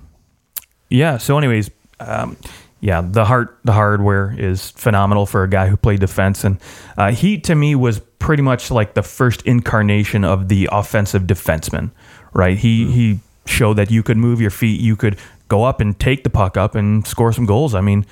[0.89, 1.17] yeah.
[1.17, 2.37] So, anyways, um,
[2.85, 6.59] yeah, the heart, the hardware is phenomenal for a guy who played defense, and
[6.97, 11.89] uh, he to me was pretty much like the first incarnation of the offensive defenseman.
[12.31, 12.55] Right.
[12.55, 15.17] He he showed that you could move your feet, you could
[15.47, 17.73] go up and take the puck up and score some goals.
[17.73, 18.05] I mean.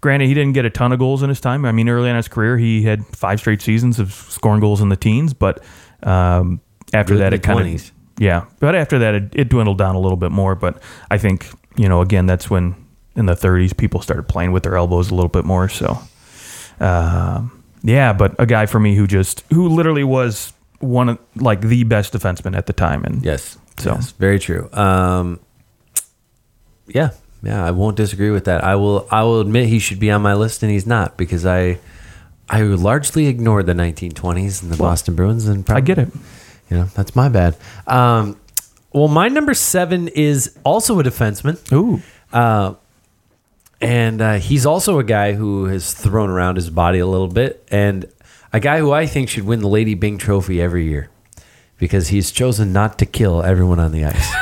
[0.00, 1.64] Granted, he didn't get a ton of goals in his time.
[1.64, 4.88] I mean, early in his career, he had five straight seasons of scoring goals in
[4.88, 5.32] the teens.
[5.32, 5.62] But
[6.02, 6.60] um,
[6.92, 10.00] after Good that, it kind of yeah, but after that, it, it dwindled down a
[10.00, 10.56] little bit more.
[10.56, 12.74] But I think you know, again, that's when
[13.16, 15.68] in the 30s people started playing with their elbows a little bit more.
[15.68, 15.98] So,
[16.80, 21.60] um, yeah, but a guy for me who just who literally was one of like
[21.60, 23.58] the best defenseman at the time, and Yes.
[23.78, 24.68] So- yes, very true.
[24.72, 25.40] Um,
[26.86, 27.10] yeah,
[27.42, 28.62] yeah, I won't disagree with that.
[28.64, 29.06] I will.
[29.10, 31.78] I will admit he should be on my list, and he's not because I,
[32.48, 36.08] I largely ignored the 1920s and the Boston Bruins, and I get it.
[36.70, 37.56] You know, that's my bad.
[37.86, 38.36] Um,
[38.92, 41.58] well, my number seven is also a defenseman.
[41.72, 42.00] Ooh,
[42.32, 42.74] Uh,
[43.82, 47.66] and uh, he's also a guy who has thrown around his body a little bit,
[47.70, 48.06] and
[48.52, 51.10] a guy who I think should win the Lady Byng Trophy every year
[51.78, 54.32] because he's chosen not to kill everyone on the ice,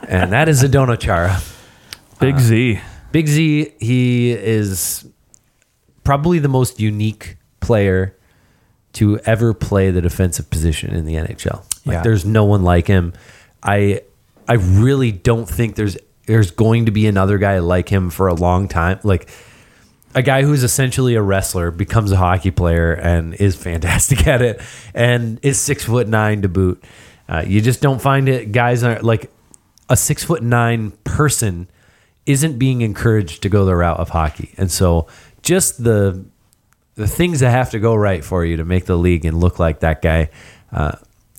[0.08, 1.40] and that is Zdeno Chara.
[2.18, 2.80] Big Z.
[3.12, 5.06] Big Z, he is
[6.02, 8.16] probably the most unique player
[8.94, 11.62] to ever play the defensive position in the NHL.
[11.84, 12.02] Like Yeah.
[12.02, 13.12] there's no one like him.
[13.62, 14.00] I
[14.48, 18.34] I really don't think there's there's going to be another guy like him for a
[18.34, 19.00] long time.
[19.02, 19.28] Like
[20.14, 24.60] a guy who's essentially a wrestler becomes a hockey player and is fantastic at it
[24.94, 26.82] and is six foot nine to boot.
[27.28, 28.52] Uh, you just don't find it.
[28.52, 29.30] Guys are like
[29.88, 31.68] a six foot nine person
[32.24, 35.06] isn't being encouraged to go the route of hockey, and so
[35.42, 36.24] just the
[36.94, 39.58] the things that have to go right for you to make the league and look
[39.58, 40.30] like that guy,
[40.72, 40.92] uh,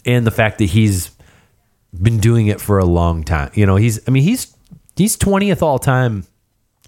[0.06, 1.12] and the fact that he's
[2.02, 3.52] been doing it for a long time.
[3.54, 4.57] You know, he's I mean he's
[4.97, 6.25] he's twentieth all time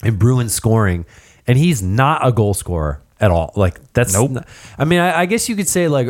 [0.03, 1.05] in Bruins scoring,
[1.47, 3.51] and he's not a goal scorer at all.
[3.55, 4.31] Like that's Nope.
[4.31, 6.07] not- I mean, I, I guess you could say like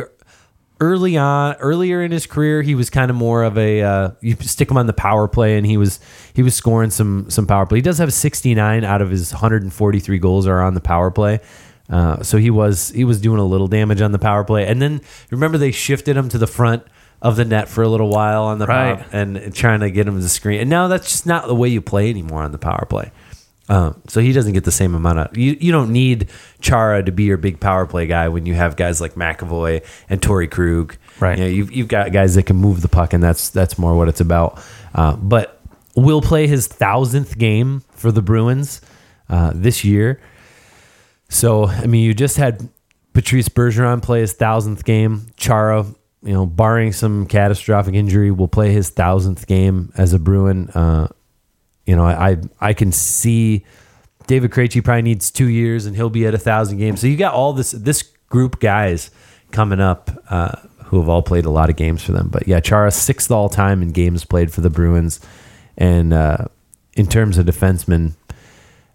[0.80, 4.34] early on, earlier in his career, he was kind of more of a uh, you
[4.40, 6.00] stick him on the power play, and he was
[6.34, 7.78] he was scoring some some power play.
[7.78, 11.40] He does have 69 out of his 143 goals are on the power play.
[11.88, 14.80] Uh, so he was he was doing a little damage on the power play, and
[14.80, 16.84] then remember they shifted him to the front
[17.22, 18.96] of the net for a little while on the Right.
[18.98, 20.60] power, and trying to get him to the screen.
[20.60, 23.10] And now that's just not the way you play anymore on the power play.
[23.68, 25.56] Um, so he doesn't get the same amount of you.
[25.60, 26.28] You don't need
[26.60, 30.20] Chara to be your big power play guy when you have guys like McAvoy and
[30.20, 30.96] Torey Krug.
[31.20, 31.38] Right.
[31.38, 33.94] You know, you've you've got guys that can move the puck, and that's that's more
[33.96, 34.60] what it's about.
[34.92, 35.60] Uh, but
[35.94, 38.80] will play his thousandth game for the Bruins
[39.28, 40.20] uh, this year.
[41.28, 42.68] So I mean, you just had
[43.12, 45.26] Patrice Bergeron play his thousandth game.
[45.36, 45.86] Chara,
[46.22, 50.68] you know, barring some catastrophic injury, will play his thousandth game as a Bruin.
[50.70, 51.08] Uh,
[51.86, 53.64] you know, I I, I can see
[54.26, 57.00] David Krejci probably needs two years, and he'll be at a thousand games.
[57.00, 59.10] So you got all this this group guys
[59.50, 62.28] coming up uh, who have all played a lot of games for them.
[62.28, 65.20] But yeah, Chara sixth all time in games played for the Bruins,
[65.80, 66.46] And uh,
[66.94, 68.12] in terms of defensemen,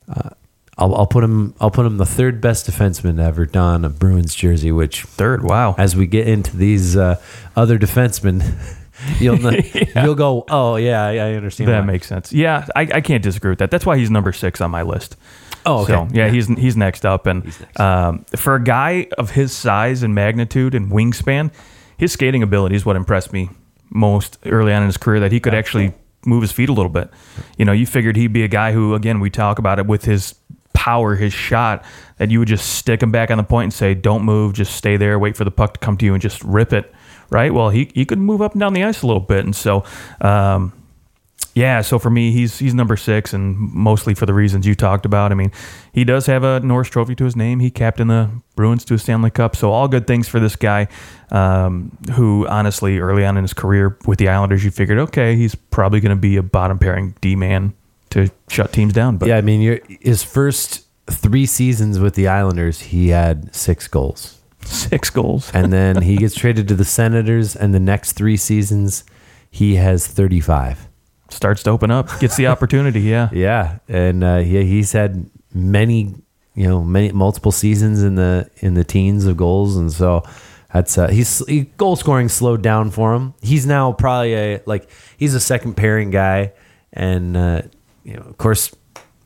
[0.07, 0.29] uh,
[0.77, 1.53] I'll, I'll put him.
[1.59, 4.71] I'll put him the third best defenseman to ever don a Bruins jersey.
[4.71, 5.43] Which, Third.
[5.43, 5.75] Wow.
[5.77, 7.21] as we get into these uh,
[7.55, 8.43] other defensemen,
[9.19, 9.51] you'll know,
[10.03, 11.69] you'll go, oh yeah, I, I understand.
[11.69, 12.33] That why." makes sense.
[12.33, 13.71] Yeah, I, I can't disagree with that.
[13.71, 15.15] That's why he's number six on my list.
[15.65, 15.93] Oh, okay.
[15.93, 17.79] So, yeah, he's he's next up, and next.
[17.79, 21.51] Um, for a guy of his size and magnitude and wingspan,
[21.97, 23.49] his skating ability is what impressed me
[23.89, 25.21] most early on in his career.
[25.21, 25.93] That he could actually
[26.25, 27.09] move his feet a little bit.
[27.57, 30.05] You know, you figured he'd be a guy who, again, we talk about it with
[30.05, 30.35] his
[30.75, 31.83] power, his shot,
[32.17, 34.75] that you would just stick him back on the point and say, "Don't move, just
[34.75, 36.93] stay there, wait for the puck to come to you, and just rip it."
[37.31, 37.53] Right.
[37.53, 39.83] Well, he he could move up and down the ice a little bit, and so.
[40.21, 40.73] Um,
[41.55, 45.05] yeah, so for me, he's he's number six, and mostly for the reasons you talked
[45.05, 45.31] about.
[45.31, 45.53] I mean,
[45.93, 47.61] he does have a Norris Trophy to his name.
[47.61, 50.89] He captained the Bruins to a Stanley Cup, so all good things for this guy.
[51.31, 55.55] Um, who honestly, early on in his career with the Islanders, you figured, okay, he's
[55.55, 57.73] probably going to be a bottom pairing D man
[58.15, 59.17] to shut teams down.
[59.17, 64.39] But Yeah, I mean, his first three seasons with the Islanders, he had six goals.
[64.63, 65.51] six goals.
[65.53, 69.03] And then he gets traded to the Senators, and the next three seasons,
[69.51, 70.87] he has 35.
[71.29, 73.01] Starts to open up, gets the opportunity.
[73.01, 76.15] Yeah, Yeah, and uh, he, he's had many,
[76.55, 80.23] you know, many multiple seasons in the in the teens of goals, and so
[80.71, 83.33] that's uh, he's he, goal scoring slowed down for him.
[83.41, 86.53] He's now probably a like he's a second pairing guy,
[86.93, 87.61] and uh,
[88.05, 88.73] you know, of course,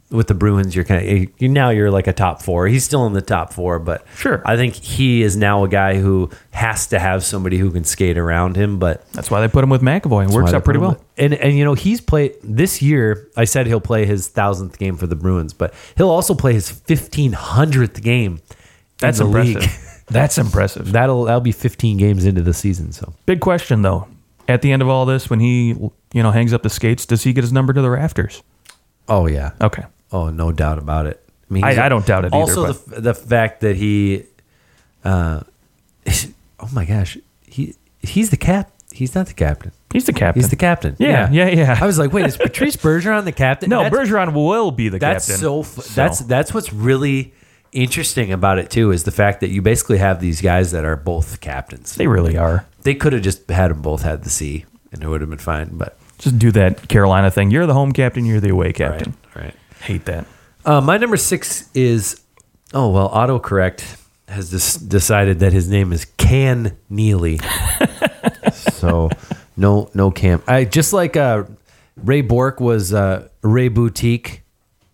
[0.09, 2.67] with the Bruins, you're kind of you now you're like a top four.
[2.67, 4.41] He's still in the top four, but Sure.
[4.43, 8.17] I think he is now a guy who has to have somebody who can skate
[8.17, 9.05] around him, but.
[9.11, 10.23] that's why they put him with McAvoy.
[10.23, 10.91] and works out pretty well.
[10.93, 13.27] with- And and you know he's played this year.
[13.37, 16.71] I said he'll play his thousandth game for the Bruins, but he'll also play his
[16.71, 18.39] fifteen hundredth game.
[18.97, 19.61] That's in the impressive.
[19.61, 19.85] league.
[20.09, 20.91] That's impressive.
[20.91, 22.93] That'll that'll be fifteen games into the season.
[22.93, 24.07] So Big question though.
[24.47, 25.67] At the end of all this, when he
[26.13, 28.41] you know hangs up the skates, does he get his number to the rafters?
[29.09, 29.83] Oh yeah, Okay.
[30.11, 31.21] oh no doubt about it.
[31.49, 34.23] I mean, I- I don't doubt it either, Also, the the fact that he,
[35.03, 35.41] uh,
[36.59, 38.71] oh my gosh, he he's the cap.
[38.91, 39.71] He's not the captain.
[39.93, 40.41] He's the captain.
[40.41, 40.95] He's the captain.
[40.99, 41.77] Yeah, yeah, yeah.
[41.79, 43.69] I was like, wait, is Patrice Bergeron the captain?
[43.69, 45.41] no, That's- Bergeron will be the that's captain.
[45.41, 47.33] so, f- that's that's what's really
[47.71, 50.95] interesting about it too is the fact that you basically have these guys that are
[50.95, 51.95] both captains.
[51.95, 52.65] they really are.
[52.81, 55.37] They could have just had them both had the C and it would have been
[55.37, 55.69] fine.
[55.73, 57.49] But Just do that Carolina thing.
[57.49, 58.25] You're the home captain.
[58.25, 59.15] You're the away captain.
[59.35, 59.55] right, right.
[59.81, 60.25] Hate that.
[60.65, 62.21] Uh, my number six is
[62.73, 67.39] oh well, autocorrect has dis- decided that his name is Can Neely.
[68.53, 69.09] so
[69.57, 70.43] no no Cam.
[70.47, 71.45] I just like uh,
[71.97, 74.43] Ray Bourque was uh, Ray Boutique.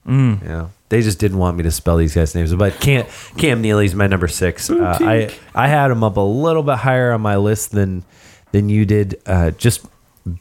[0.08, 0.44] Mm.
[0.44, 0.68] Yeah.
[0.90, 3.08] They just didn't want me to spell these guys' names, but Cam
[3.38, 4.70] Cam Neely's my number six.
[4.70, 8.06] Uh, I I had him up a little bit higher on my list than
[8.52, 9.86] than you did, uh, just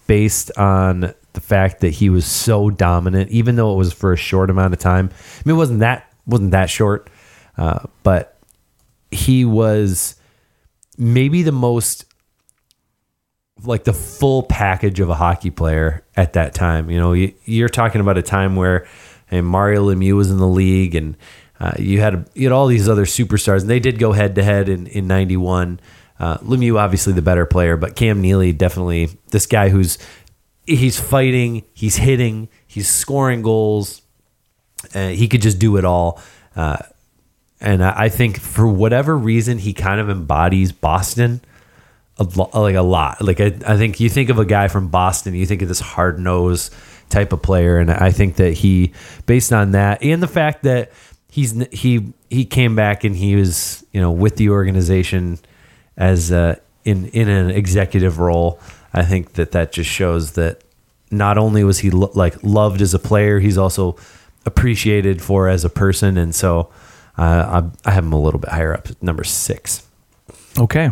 [0.07, 4.16] based on the fact that he was so dominant, even though it was for a
[4.16, 5.11] short amount of time.
[5.12, 7.11] I mean, it wasn't that wasn't that short,
[7.59, 8.38] uh, but
[9.11, 10.16] he was
[10.97, 12.05] maybe the most
[13.64, 16.90] like the full package of a hockey player at that time.
[16.90, 18.87] You know, you, you're talking about a time where
[19.27, 21.16] hey, Mario Lemieux was in the league, and
[21.61, 24.42] uh, you had you had all these other superstars, and they did go head to
[24.42, 25.81] head in in '91.
[26.18, 29.98] Uh, Lemieux, obviously the better player, but Cam Neely definitely this guy who's
[30.66, 34.03] he's fighting, he's hitting, he's scoring goals.
[34.94, 36.20] Uh, he could just do it all.
[36.55, 36.77] Uh,
[37.61, 41.40] and I, I think for whatever reason, he kind of embodies Boston
[42.18, 43.22] a lo- like a lot.
[43.22, 45.81] Like I, I think you think of a guy from Boston, you think of this
[45.81, 46.72] hard nosed
[47.11, 48.92] type of player, and I think that he,
[49.27, 50.92] based on that, and the fact that
[51.31, 55.38] he's he he came back and he was you know with the organization
[55.96, 58.61] as uh, in in an executive role.
[58.92, 60.62] I think that that just shows that
[61.11, 63.96] not only was he lo- like loved as a player, he's also
[64.46, 66.70] appreciated for as a person, and so
[67.18, 69.87] uh, I, I have him a little bit higher up, number six.
[70.59, 70.90] Okay.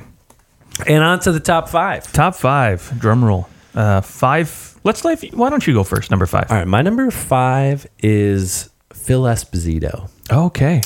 [0.86, 2.10] And on to the top five.
[2.12, 2.90] Top five.
[2.98, 3.48] Drum roll.
[3.74, 4.78] Uh, five.
[4.84, 5.22] Let's let.
[5.34, 6.10] Why don't you go first?
[6.10, 6.50] Number five.
[6.50, 10.08] All right, my number five is Phil Esposito.
[10.30, 10.80] Okay.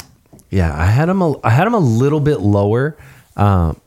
[0.51, 1.23] Yeah, I had him.
[1.23, 2.97] A, I had him a little bit lower.
[3.37, 3.81] Um,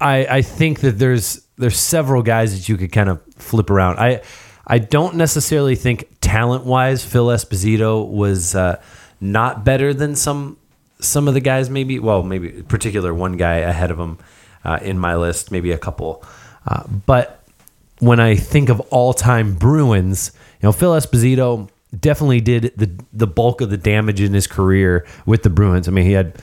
[0.00, 3.98] I I think that there's there's several guys that you could kind of flip around.
[3.98, 4.22] I
[4.66, 8.80] I don't necessarily think talent wise Phil Esposito was uh,
[9.20, 10.56] not better than some
[11.00, 11.68] some of the guys.
[11.68, 14.18] Maybe well, maybe particular one guy ahead of him
[14.64, 15.50] uh, in my list.
[15.50, 16.24] Maybe a couple,
[16.66, 17.42] uh, but
[17.98, 23.26] when I think of all time Bruins, you know, Phil Esposito definitely did the the
[23.26, 25.88] bulk of the damage in his career with the Bruins.
[25.88, 26.34] I mean, he had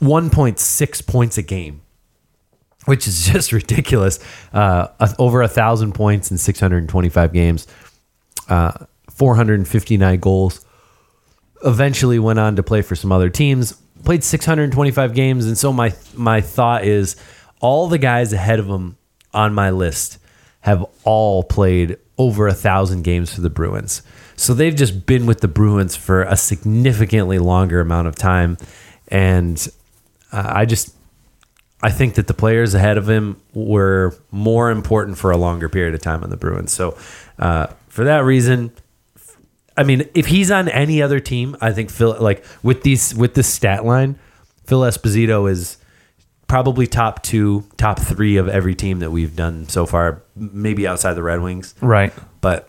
[0.00, 1.82] 1.6 points a game.
[2.84, 4.18] Which is just ridiculous.
[4.52, 7.66] Uh, over a thousand points in 625 games,
[8.48, 10.64] uh, 459 goals.
[11.64, 13.72] Eventually went on to play for some other teams.
[14.04, 17.16] Played 625 games, and so my my thought is,
[17.60, 18.96] all the guys ahead of him
[19.34, 20.18] on my list
[20.60, 24.02] have all played over a thousand games for the Bruins.
[24.36, 28.56] So they've just been with the Bruins for a significantly longer amount of time,
[29.08, 29.68] and
[30.32, 30.94] uh, I just
[31.82, 35.94] I think that the players ahead of him were more important for a longer period
[35.94, 36.72] of time on the Bruins.
[36.72, 36.96] So
[37.38, 38.70] uh, for that reason,
[39.76, 43.32] I mean, if he's on any other team, I think Phil like with these with
[43.34, 44.18] this stat line,
[44.66, 45.78] Phil Esposito is
[46.48, 50.22] probably top two, top three of every team that we've done so far.
[50.36, 52.12] Maybe outside the Red Wings, Right.
[52.42, 52.68] but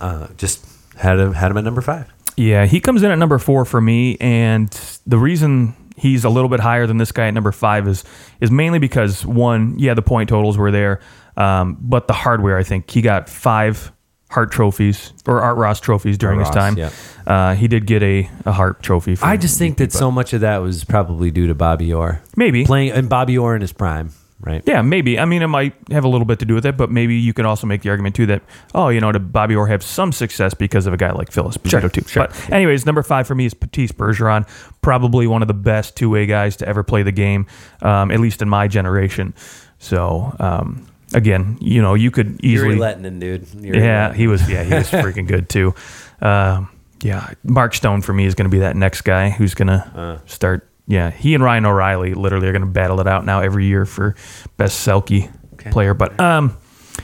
[0.00, 0.66] uh, just
[0.96, 2.10] had him had him at number five.
[2.36, 4.68] Yeah, he comes in at number four for me, and
[5.06, 8.04] the reason he's a little bit higher than this guy at number five is
[8.40, 11.00] is mainly because one, yeah, the point totals were there,
[11.36, 12.56] um, but the hardware.
[12.58, 13.92] I think he got five
[14.28, 16.78] Hart trophies or Art Ross trophies during Art his Ross, time.
[16.78, 16.90] yeah.
[17.26, 19.14] Uh, he did get a, a Hart trophy.
[19.14, 22.20] For I just think that so much of that was probably due to Bobby Orr
[22.36, 24.10] maybe playing and Bobby Orr in his prime,
[24.46, 24.62] right?
[24.64, 25.18] Yeah, maybe.
[25.18, 27.34] I mean, it might have a little bit to do with it, but maybe you
[27.34, 28.42] can also make the argument too that
[28.74, 31.58] oh, you know, did Bobby Orr have some success because of a guy like Phyllis
[31.58, 32.02] Esposito Sure, too?
[32.06, 32.26] sure.
[32.28, 34.48] But anyways, number five for me is Patrice Bergeron,
[34.80, 37.46] probably one of the best two way guys to ever play the game,
[37.82, 39.34] um, at least in my generation.
[39.78, 43.46] So um, again, you know, you could easily Jere Lehtinen, dude.
[43.62, 44.14] Jere yeah, Lehtinen.
[44.14, 44.48] he was.
[44.50, 45.74] Yeah, he was freaking good too.
[46.20, 46.70] Um,
[47.02, 50.22] yeah, Mark Stone for me is going to be that next guy who's going to
[50.26, 50.68] start.
[50.86, 53.84] Yeah, he and Ryan O'Reilly literally are going to battle it out now every year
[53.84, 54.14] for
[54.56, 55.32] best Selke
[55.72, 55.94] player.
[55.94, 56.56] But um,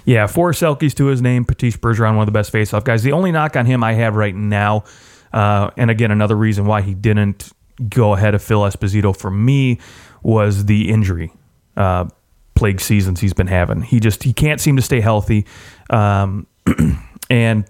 [0.05, 1.45] yeah, four Selkes to his name.
[1.45, 3.03] Patrice Bergeron, one of the best faceoff guys.
[3.03, 4.85] The only knock on him I have right now,
[5.33, 7.51] uh, and again another reason why he didn't
[7.89, 9.80] go ahead of Phil Esposito for me
[10.22, 11.33] was the injury.
[11.76, 12.07] Uh,
[12.55, 13.83] plague seasons he's been having.
[13.83, 15.47] He just he can't seem to stay healthy.
[15.91, 16.47] Um,
[17.30, 17.64] and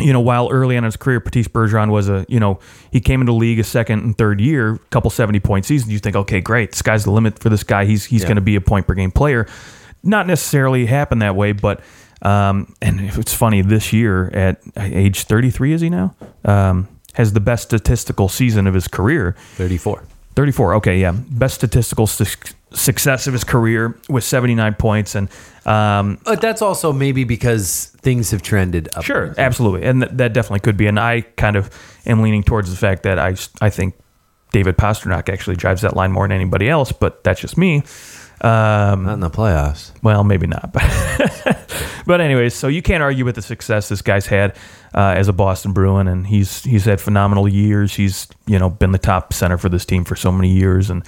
[0.00, 2.58] you know, while early on in his career, Patrice Bergeron was a, you know,
[2.90, 5.92] he came into the league a second and third year, couple 70 point seasons.
[5.92, 6.74] You think, okay, great.
[6.74, 7.84] Sky's the limit for this guy.
[7.84, 8.28] He's, he's Yeah.
[8.28, 9.46] going to be a point per game player.
[10.02, 11.80] Not necessarily happen that way, but,
[12.22, 16.14] um, and it's funny this year at age 33, is he now?
[16.44, 19.36] Um, has the best statistical season of his career.
[19.56, 20.02] 34.
[20.34, 20.74] 34.
[20.76, 21.12] Okay, yeah.
[21.12, 22.24] Best statistical su-
[22.74, 25.14] success of his career with 79 points.
[25.14, 25.28] And,
[25.66, 29.04] um, But that's also maybe because things have trended up.
[29.04, 30.86] Sure, absolutely, and th- that definitely could be.
[30.86, 31.70] And I kind of
[32.06, 33.94] am leaning towards the fact that I I think
[34.52, 37.82] David Pastrnak actually drives that line more than anybody else, but that's just me.
[38.42, 39.92] Um, Not in the playoffs.
[40.02, 40.82] well, maybe not, but
[42.06, 44.56] but anyways, so you can't argue with the success this guy's had
[44.94, 47.94] uh, as a Boston Bruin, and he's he's had phenomenal years.
[47.94, 51.04] He's you know been the top center for this team for so many years, and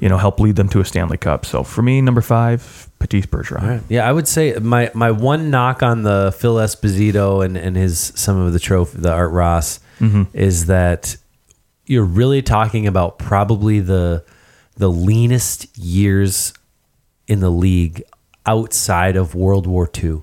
[0.00, 1.46] you know help lead them to a Stanley Cup.
[1.46, 3.82] So for me, number five, Patrice Bergeron.
[3.88, 8.12] Yeah, I would say my my one knock on the Phil Esposito and and his
[8.14, 9.80] some of the trophy the Art Ross
[10.34, 11.16] is that
[11.86, 14.22] you're really talking about probably the
[14.76, 16.52] the leanest years
[17.26, 18.02] in the league
[18.44, 20.20] outside of World War II.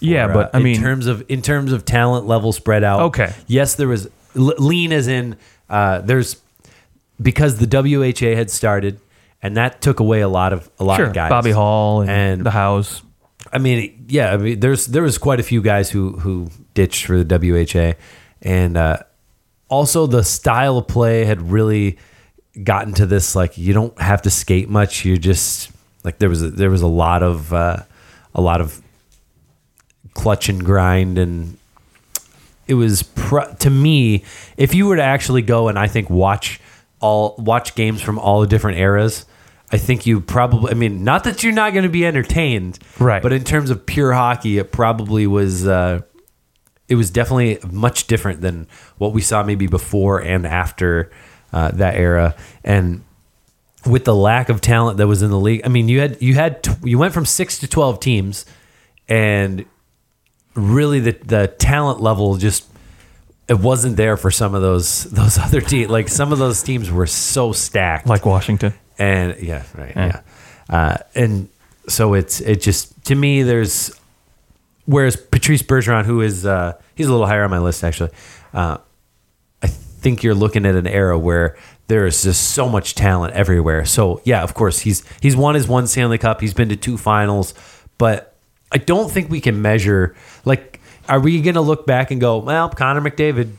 [0.00, 2.82] Yeah, Or, but uh, I mean, in terms of in terms of talent level spread
[2.84, 3.00] out.
[3.02, 3.34] Okay.
[3.46, 5.36] Yes, there was l- lean as in
[5.68, 6.36] uh, there's
[7.20, 9.00] because the WHA had started
[9.42, 11.30] and that took away a lot of a lot sure, of guys.
[11.30, 13.02] Bobby Hull and, And- the Howes.
[13.52, 17.06] I mean, yeah, I mean, there's there was quite a few guys who who ditched
[17.06, 17.94] for the WHA,
[18.42, 18.98] and uh,
[19.68, 21.98] also the style of play had really
[22.62, 25.06] gotten to this like you don't have to skate much.
[25.06, 25.70] You just
[26.04, 27.78] like there was a, there was a lot of uh,
[28.34, 28.80] a lot of
[30.14, 31.56] clutch and grind and
[32.66, 34.24] it was pr- to me
[34.56, 36.60] if you were to actually go and I think watch
[37.00, 39.26] all watch games from all the different eras
[39.72, 43.22] I think you probably I mean not that you're not going to be entertained Right.
[43.22, 46.00] but in terms of pure hockey it probably was uh
[46.88, 48.66] it was definitely much different than
[48.98, 51.10] what we saw maybe before and after
[51.52, 52.34] uh, that era
[52.64, 53.02] and
[53.86, 56.34] with the lack of talent that was in the league I mean you had you
[56.34, 58.44] had t- you went from 6 to 12 teams
[59.08, 59.64] and
[60.54, 62.66] really the the talent level just
[63.50, 65.90] it wasn't there for some of those those other teams.
[65.90, 68.06] Like some of those teams were so stacked.
[68.06, 68.72] like Washington.
[68.98, 70.20] and yeah, right, Yeah.
[70.70, 71.48] yeah, uh, and
[71.88, 73.90] so it's it just to me there's
[74.86, 78.10] whereas Patrice Bergeron, who is uh, he's a little higher on my list actually.
[78.54, 78.78] Uh,
[79.62, 81.56] I think you're looking at an era where
[81.88, 83.84] there is just so much talent everywhere.
[83.84, 86.40] So yeah, of course he's he's won his one Stanley Cup.
[86.40, 87.52] He's been to two finals,
[87.98, 88.36] but
[88.72, 90.79] I don't think we can measure like.
[91.10, 93.52] Are we going to look back and go, well, Connor McDavid,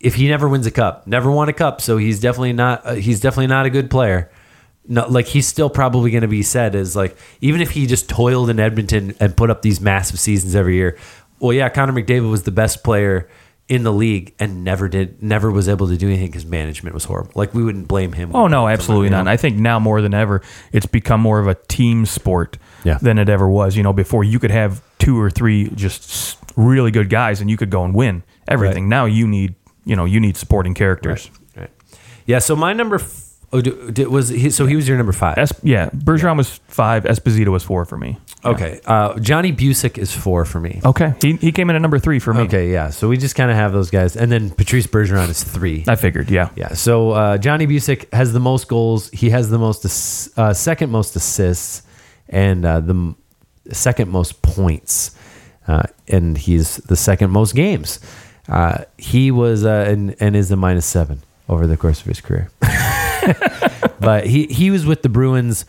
[0.00, 2.94] if he never wins a cup, never won a cup, so he's definitely not uh,
[2.94, 4.30] he's definitely not a good player.
[4.86, 8.08] no, like he's still probably going to be said as like even if he just
[8.08, 10.98] toiled in Edmonton and put up these massive seasons every year.
[11.40, 13.28] Well, yeah, Connor McDavid was the best player
[13.68, 17.04] in the league and never did, never was able to do anything because management was
[17.04, 17.30] horrible.
[17.36, 18.34] Like we wouldn't blame him.
[18.34, 19.28] Oh no, absolutely not.
[19.28, 22.98] I think now more than ever, it's become more of a team sport Yeah.
[23.00, 23.76] than it ever was.
[23.76, 27.56] You know, before you could have two or three just really good guys and you
[27.56, 28.84] could go and win everything.
[28.84, 28.88] Right.
[28.90, 31.30] Now you need, you know, you need supporting characters.
[31.56, 31.70] Right.
[32.26, 32.38] Yeah.
[32.38, 33.60] So my number f- oh,
[34.08, 35.38] was he, so he was your number five.
[35.38, 37.04] Es- yeah, Bergeron was five.
[37.04, 38.18] Esposito was four for me.
[38.44, 38.80] okay.
[38.86, 40.80] Uh, Johnny Bucyk is four for me.
[40.84, 42.42] Okay, he, he came in at number three for me.
[42.42, 42.72] Okay.
[42.72, 42.90] Yeah.
[42.90, 45.84] So we just kind of have those guys, and then Patrice Bergeron is three.
[45.88, 46.30] I figured.
[46.30, 46.74] Yeah, Yeah.
[46.74, 49.10] So uh, Johnny Bucyk has the most goals.
[49.10, 51.82] He has the most, ass- uh, second most assists,
[52.28, 53.16] and uh, the m-
[53.70, 55.16] second most points,
[55.68, 58.00] uh, and he's the second most games.
[58.48, 62.20] Uh, he was uh, and and is a minus seven over the course of his
[62.20, 62.50] career.
[64.00, 65.64] but he he was with the Bruins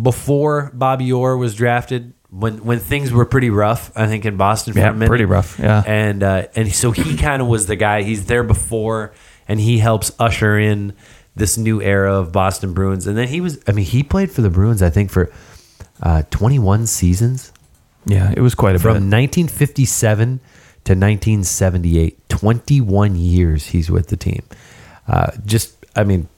[0.00, 2.14] before Bobby Orr was drafted.
[2.30, 5.08] When when things were pretty rough, I think in Boston for Yeah, a minute.
[5.08, 5.82] pretty rough, yeah.
[5.86, 8.02] and uh, and so he kind of was the guy.
[8.02, 9.14] He's there before,
[9.48, 10.92] and he helps usher in
[11.36, 13.06] this new era of Boston Bruins.
[13.06, 15.32] And then he was, I mean, he played for the Bruins, I think, for
[16.02, 17.52] uh, 21 seasons
[18.06, 19.16] yeah, it was quite a from bit.
[19.16, 20.38] 1957
[20.84, 22.28] to 1978.
[22.28, 24.42] 21 years he's with the team.
[25.06, 26.28] Uh, just, I mean,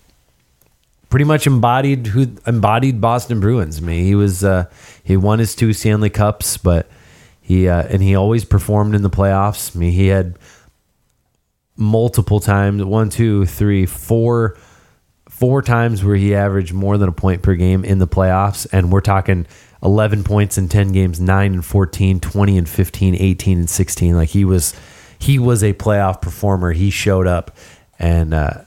[1.11, 3.79] pretty much embodied who embodied Boston Bruins.
[3.79, 4.67] I mean, he was uh,
[5.03, 6.89] he won his two Stanley Cups, but
[7.43, 9.77] he uh, and he always performed in the playoffs.
[9.77, 10.39] I mean, he had
[11.77, 14.57] multiple times one, two, three, four,
[15.29, 18.91] four times where he averaged more than a point per game in the playoffs, and
[18.91, 19.47] we're talking.
[19.83, 24.29] 11 points in 10 games 9 and 14 20 and 15 18 and 16 like
[24.29, 24.75] he was
[25.19, 26.73] he was a playoff performer.
[26.73, 27.57] He showed up.
[27.99, 28.65] And uh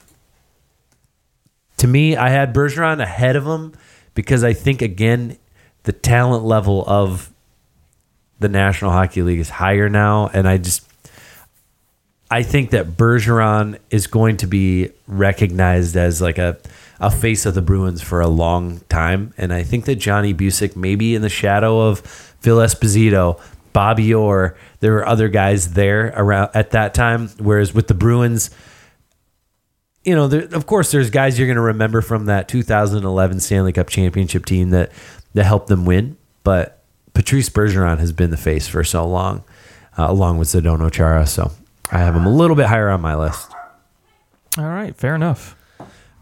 [1.78, 3.74] to me, I had Bergeron ahead of him
[4.14, 5.36] because I think again
[5.82, 7.30] the talent level of
[8.40, 10.86] the National Hockey League is higher now, and I just
[12.30, 16.58] I think that Bergeron is going to be recognized as like a
[17.00, 20.76] a face of the Bruins for a long time, and I think that Johnny Bucyk,
[20.76, 22.00] maybe in the shadow of
[22.40, 23.40] Phil Esposito,
[23.74, 27.28] Bobby Orr, there were other guys there around at that time.
[27.38, 28.50] Whereas with the Bruins,
[30.04, 33.72] you know, there, of course, there's guys you're going to remember from that 2011 Stanley
[33.72, 34.92] Cup championship team that
[35.34, 36.16] that helped them win.
[36.44, 36.84] But
[37.14, 39.42] Patrice Bergeron has been the face for so long,
[39.98, 41.26] uh, along with Zdeno Chara.
[41.26, 41.50] So
[41.90, 43.50] I have him a little bit higher on my list.
[44.56, 45.56] All right, fair enough.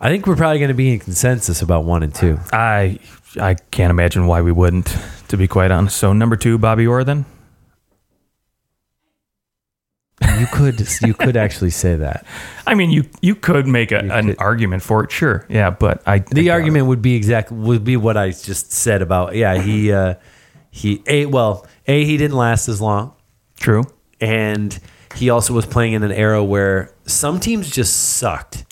[0.04, 2.40] I think we're probably going to be in consensus about one and two.
[2.52, 2.98] I
[3.40, 4.96] I can't imagine why we wouldn't,
[5.28, 5.96] to be quite honest.
[5.96, 7.24] So number two, Bobby Orr then.
[10.40, 12.26] You could you could actually say that.
[12.66, 14.40] I mean, you you could make a, an could.
[14.40, 15.46] argument for it, sure.
[15.48, 19.36] Yeah, but I The argument would be exactly would be what I just said about
[19.36, 20.14] yeah he uh,
[20.72, 23.14] he a well a he didn't last as long
[23.60, 23.84] true.
[24.20, 24.76] and
[25.14, 28.64] he also was playing in an era where some teams just sucked.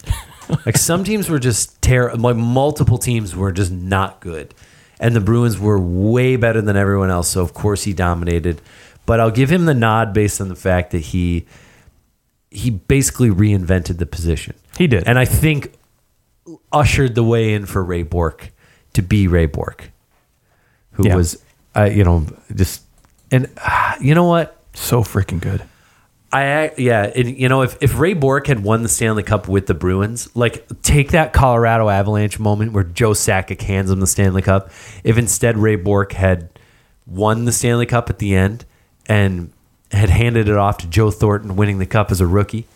[0.67, 2.19] like some teams were just terrible.
[2.19, 4.55] Like multiple teams were just not good,
[4.99, 7.29] and the Bruins were way better than everyone else.
[7.29, 8.61] So of course he dominated.
[9.07, 11.47] But I'll give him the nod based on the fact that he
[12.51, 14.55] he basically reinvented the position.
[14.79, 15.07] He did.
[15.07, 15.73] and I think
[16.73, 18.51] ushered the way in for Ray Bourque
[18.95, 19.91] to be Ray Bourque,
[20.93, 21.15] who Yeah.
[21.17, 21.41] was,
[21.77, 22.83] uh, you know, just
[23.31, 24.57] and uh, you know what.
[24.75, 25.63] So freaking good.
[26.33, 29.67] I yeah, and, you know, if if Ray Bourque had won the Stanley Cup with
[29.67, 34.43] the Bruins, like take that Colorado Avalanche moment where Joe Sakic hands him the Stanley
[34.43, 34.71] Cup.
[35.03, 36.51] If instead Ray Bourque had
[37.05, 38.65] won the Stanley Cup at the end
[39.07, 39.53] and
[39.91, 42.67] had handed it off to Joe Thornton winning the cup as a rookie,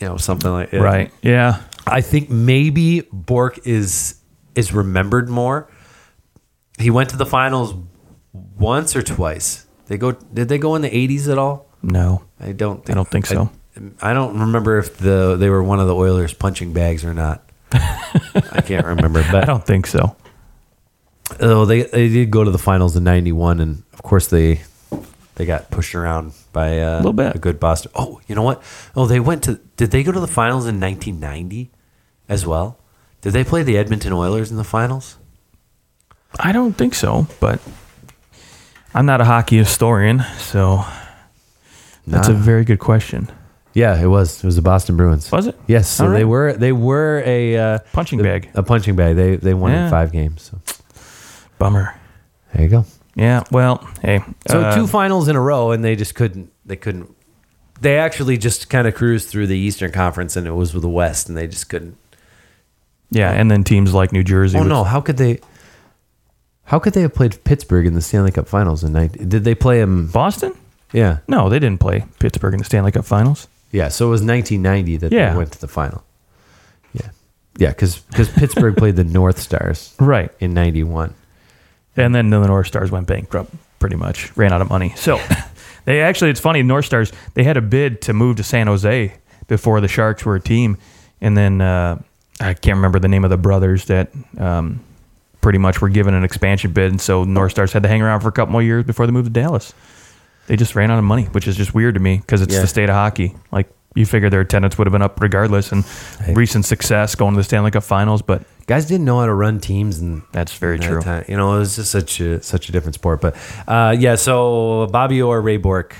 [0.00, 0.80] you know, something like that.
[0.80, 1.12] Right.
[1.22, 1.62] Yeah.
[1.86, 4.16] I think maybe Bourque is
[4.56, 5.70] is remembered more.
[6.78, 7.74] He went to the finals
[8.32, 9.66] once or twice.
[9.90, 11.66] They go did they go in the 80s at all?
[11.82, 12.22] No.
[12.38, 13.50] I don't think I don't think so.
[14.00, 17.12] I, I don't remember if the they were one of the Oilers punching bags or
[17.12, 17.42] not.
[17.72, 20.14] I can't remember, but I don't think so.
[21.40, 24.60] oh, they they did go to the finals in '91, and of course they
[25.34, 27.34] they got pushed around by uh, Little bit.
[27.34, 27.90] a good Boston.
[27.96, 28.62] Oh, you know what?
[28.94, 29.58] Oh, they went to.
[29.76, 31.72] Did they go to the finals in 1990
[32.28, 32.78] as well?
[33.22, 35.16] Did they play the Edmonton Oilers in the finals?
[36.38, 37.60] I don't think so, but
[38.94, 40.84] I'm not a hockey historian, so
[42.06, 43.28] that's a very good question.
[43.72, 44.42] Yeah, it was.
[44.42, 45.30] It was the Boston Bruins.
[45.30, 45.56] Was it?
[45.68, 45.88] Yes.
[45.88, 48.50] So All they were they were a uh, Punching bag.
[48.54, 49.14] a punching bag.
[49.14, 49.84] They they won Yeah.
[49.84, 50.42] in five games.
[50.50, 50.58] So
[51.58, 51.94] Bummer.
[52.52, 52.84] there you go.
[53.14, 53.44] Yeah.
[53.52, 54.24] Well, hey.
[54.48, 56.50] So uh, two finals in a row, and they just couldn't.
[56.66, 57.14] They couldn't.
[57.80, 60.88] They actually just kind of cruised through the Eastern Conference, and it was with the
[60.88, 61.96] West, and they just couldn't
[63.10, 64.58] Yeah, and then teams like New Jersey.
[64.58, 65.38] Oh no, how could they?
[66.70, 69.12] How could they have played Pittsburgh in the Stanley Cup Finals in night?
[69.28, 70.06] Did they play him?
[70.06, 70.52] Boston?
[70.92, 73.48] Yeah, No, they didn't play Pittsburgh in the Stanley Cup Finals.
[73.72, 73.88] yeah.
[73.88, 75.30] So it was 1990 that Yeah.
[75.32, 76.04] they went to the final.
[76.92, 77.08] Yeah,
[77.58, 77.98] yeah, because
[78.36, 80.30] Pittsburgh played the North Stars Right.
[80.38, 81.14] in '91.
[81.96, 84.92] And then the North Stars went bankrupt, pretty much ran out of money.
[84.96, 85.20] So
[85.86, 89.12] they actually, it's funny, North Stars they had a bid to move to San Jose
[89.48, 90.76] before the Sharks were a team,
[91.20, 92.00] and then uh,
[92.40, 94.80] I can't remember the name of the brothers that um,
[95.40, 98.20] pretty much were given an expansion bid, and so North Stars had to hang around
[98.20, 99.72] for a couple more years before they moved to Dallas.
[100.46, 102.60] They just ran out of money, which is just weird to me because it's Yeah.
[102.62, 103.34] the state of hockey.
[103.52, 105.84] Like you figure their attendance would have been up regardless, and
[106.36, 109.58] recent success going to the Stanley Cup Finals, but Guys didn't know how to run
[109.58, 111.00] teams, and that's very that true.
[111.02, 111.24] time.
[111.26, 113.20] You know, it was just such a such a different sport.
[113.20, 113.34] But
[113.66, 115.96] uh, yeah, so Bobby Orr, Ray Bourque,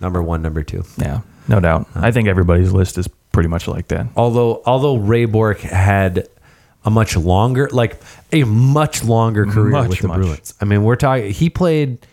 [0.00, 0.84] number one, number two.
[0.96, 1.88] Yeah, no doubt.
[1.96, 4.06] I think everybody's list is pretty much like that.
[4.16, 6.28] Although although Ray Bourque had
[6.84, 8.00] a much longer, like
[8.32, 10.16] a much longer career Much, with the much.
[10.18, 10.54] Bruins.
[10.60, 11.30] I mean, we're talking.
[11.32, 12.06] He played.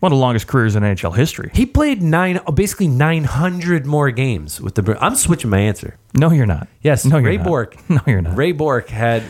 [0.00, 1.50] One of the longest careers in NHL history.
[1.54, 4.82] He played nine, basically nine hundred more games with the.
[4.82, 5.00] Bruins.
[5.02, 5.96] I'm switching my answer.
[6.14, 6.68] No, you're not.
[6.82, 7.46] Yes, no, you're Ray not.
[7.46, 7.76] Bourque.
[7.88, 8.36] No, you're not.
[8.36, 9.22] Ray Bourque had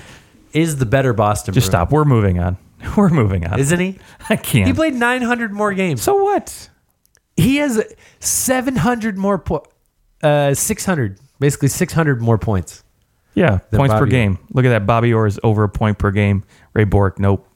[0.52, 1.54] is the better Boston.
[1.54, 1.86] Just Bruin.
[1.86, 1.92] stop.
[1.92, 2.56] We're moving on.
[2.96, 3.60] We're moving on.
[3.60, 3.98] isn't he?
[4.28, 4.66] I can't.
[4.66, 6.02] He played nine hundred more games.
[6.02, 6.68] so what?
[7.36, 7.82] He has
[8.18, 9.66] seven hundred more po-
[10.22, 12.82] uh, six hundred, basically six hundred more points.
[13.36, 14.10] Yeah, Than points per Bobby.
[14.10, 14.38] game.
[14.52, 14.86] Look at that.
[14.86, 16.42] Bobby Orr is over a point per game.
[16.74, 17.46] Ray Bourque, nope.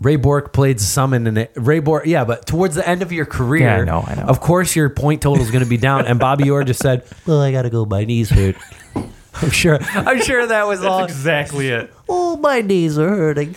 [0.00, 1.52] Ray Bourque played some in it.
[1.56, 4.24] Ray Bourque, yeah, but towards the end of your career, Yeah, I know, I know.
[4.24, 6.04] Of course, your point total is going to be down.
[6.06, 7.86] And Bobby Orr just said, "Well, I got to go.
[7.86, 8.56] My knees hurt."
[9.42, 9.78] I'm sure.
[9.94, 11.04] I'm sure that was all.
[11.04, 11.90] exactly it.
[12.10, 13.54] Oh, my knees are hurting.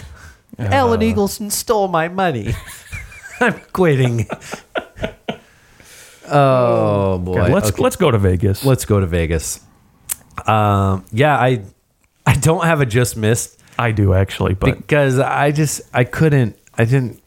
[0.57, 2.53] Alan Eagleson stole my money.
[3.41, 4.27] I'm quitting.
[6.27, 7.49] oh boy.
[7.51, 7.81] let's Okay.
[7.81, 8.63] let's go to Vegas.
[8.65, 9.61] let's go to Vegas.
[10.47, 11.61] Um, yeah, I
[12.25, 16.57] I don't have a just missed I do actually, but because I just I couldn't
[16.77, 17.21] I didn't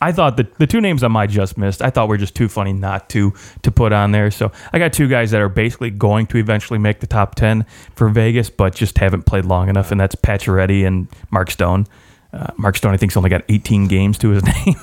[0.00, 1.82] I thought the the two names on my just missed.
[1.82, 4.30] I thought were just too funny not to to put on there.
[4.30, 7.66] So I got two guys that are basically going to eventually make the top ten
[7.96, 11.86] for Vegas, but just haven't played long enough, and that's Pacioretty and Mark Stone.
[12.32, 14.76] Uh, Mark Stone, I think, only got 18 games to his name.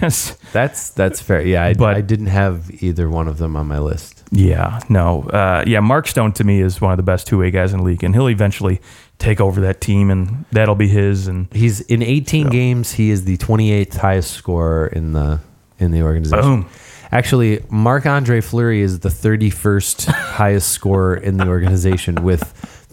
[0.00, 0.36] yes.
[0.52, 1.40] That's that's fair.
[1.40, 4.15] Yeah, I, But- I didn't have either one of them on my list.
[4.32, 5.22] Yeah, no.
[5.24, 7.78] Uh, yeah, Mark Stone to me is one of the best two way guys in
[7.80, 8.80] the league, and he'll eventually
[9.18, 11.28] take over that team, and that'll be his.
[11.28, 12.92] And He's in 18 So- games.
[12.92, 15.40] He is the 28th highest scorer in the
[15.78, 16.42] in the organization.
[16.62, 16.66] boom.
[17.12, 22.42] Actually, Marc Andre Fleury is the 31st highest scorer in the organization with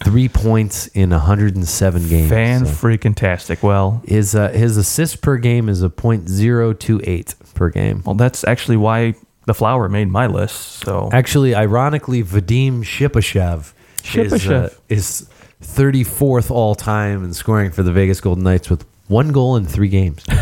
[0.04, 2.30] three points in 107 games.
[2.30, 3.64] Fan So freaking tastic.
[3.64, 8.04] Well, his uh, his assist per game is a .028 per game.
[8.06, 9.16] well, that's actually why
[9.46, 10.84] the flower made my list.
[10.84, 13.74] So Actually, ironically, Vadim Shipachyov
[14.16, 14.78] is, uh, Shipachyov.
[14.90, 15.30] is
[15.62, 19.90] 34th all time in scoring for the Vegas Golden Knights with one goal in three
[19.90, 20.24] games.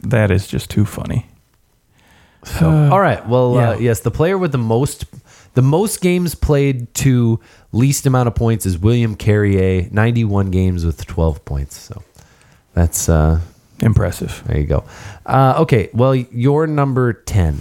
[0.00, 1.26] that is just too funny.
[2.44, 3.26] So, all right.
[3.26, 5.04] Well, uh, yes, the player with the most
[5.54, 7.40] the most games played to
[7.72, 11.76] least amount of points is William Carrier, 91 games with 12 points.
[11.76, 12.02] So
[12.74, 13.40] that's uh
[13.80, 14.42] Impressive.
[14.46, 14.84] there you go.
[15.26, 17.58] Uh, okay, well, you're number 10.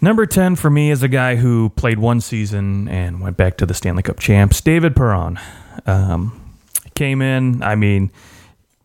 [0.00, 3.66] Number 10 for me is a guy who played one season and went back to
[3.66, 5.38] the Stanley Cup champs, David Perron.
[5.86, 6.54] Um,
[6.94, 8.10] came in, I mean,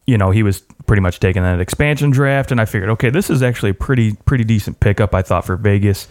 [0.08, 3.30] you know, he was pretty much taking that expansion draft, and I figured, okay, this
[3.30, 6.08] is actually a pretty, pretty decent pickup, I thought, for Vegas.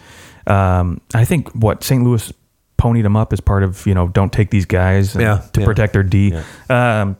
[0.47, 2.03] Um, I think what St.
[2.03, 2.31] Louis
[2.77, 5.65] ponied him up as part of, you know, don't take these guys Yeah, to yeah.
[5.65, 6.35] protect their D.
[6.69, 7.17] Um,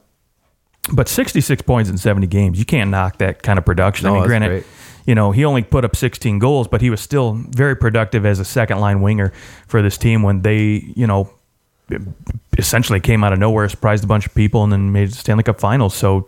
[0.93, 4.07] but 66 points in 70 games, you can't knock that kind of production.
[4.07, 4.65] No, I mean, granted, great.
[5.05, 8.39] you know, he only put up 16 goals, but he was still very productive as
[8.39, 9.31] a second line winger
[9.67, 11.31] for this team when they, you know,
[12.57, 15.43] essentially came out of nowhere, surprised a bunch of people, and then made the Stanley
[15.43, 15.93] Cup Finals.
[15.93, 16.27] So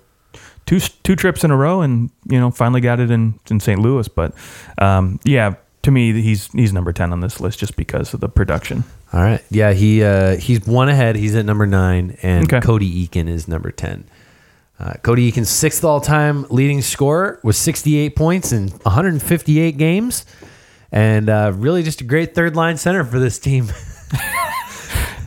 [0.65, 3.79] two two trips in a row, and you know, finally got it in in St.
[3.79, 4.07] Louis.
[4.07, 4.33] But
[4.77, 8.29] um, yeah, to me, he's he's number 10 on this list just because of the
[8.29, 8.83] production.
[9.13, 9.43] All right.
[9.49, 11.15] Yeah, he uh, he's one ahead.
[11.15, 12.65] He's at number nine, and Okay.
[12.65, 14.05] Cody Eakin is number ten.
[14.79, 20.25] Uh, Cody Eakin's sixth all-time leading scorer with 68 points in 158 games,
[20.91, 23.67] and uh, really just a great third-line center for this team.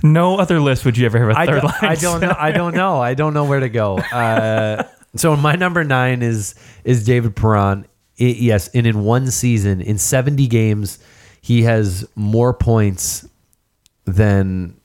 [0.03, 1.75] No other list would you ever have a I third line.
[1.81, 2.35] I don't know.
[2.39, 3.01] I don't know.
[3.01, 3.99] I don't know where to go.
[3.99, 4.85] Uh,
[5.17, 7.87] so my number nine is is David Perron.
[8.21, 10.99] I- yes, and in one season, in 70 games,
[11.41, 13.27] he has more points
[14.05, 14.76] than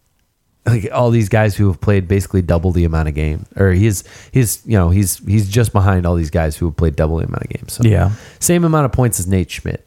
[0.65, 3.47] like all these guys who have played basically double the amount of games.
[3.55, 6.95] Or he's he's you know he's he's just behind all these guys who have played
[6.95, 7.73] double the amount of games.
[7.73, 8.11] So Yeah.
[8.39, 9.85] same amount of points as Nate Schmidt,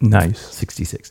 [0.00, 0.38] Nice.
[0.54, 1.10] 66.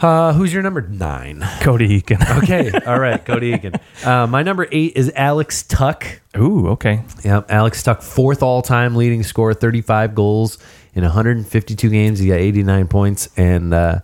[0.00, 1.44] Uh, who's your number nine?
[1.60, 2.18] Cody Eakin.
[2.44, 3.80] Okay, all right, Cody Eakin.
[4.06, 6.20] Uh, my number eight is Alex Tuch.
[6.36, 7.02] Ooh, okay.
[7.24, 10.58] Yep, Alex Tuch, fourth all-time leading scorer, 35 goals
[10.94, 12.20] in 152 games.
[12.20, 13.98] He got 89 points, and uh,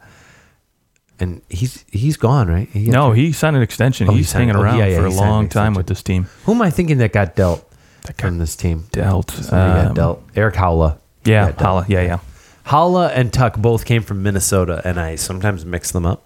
[1.20, 2.68] and he's he's gone, right?
[2.72, 3.24] He No, traded.
[3.26, 4.08] he signed an extension.
[4.08, 5.86] Oh, he He's signed- hanging oh, around yeah, yeah, for a he long time with
[5.86, 6.26] this team.
[6.44, 7.70] Who am I thinking that got dealt
[8.06, 8.86] got from this team?
[8.92, 9.30] Dealt.
[9.30, 10.22] Somebody got Um, dealt.
[10.36, 10.98] Erik Haula.
[11.24, 11.52] Yeah.
[11.52, 11.88] Haula.
[11.88, 12.18] Yeah, yeah.
[12.66, 16.22] Howla and Tuch both came from Minnesota, and I sometimes mix them up.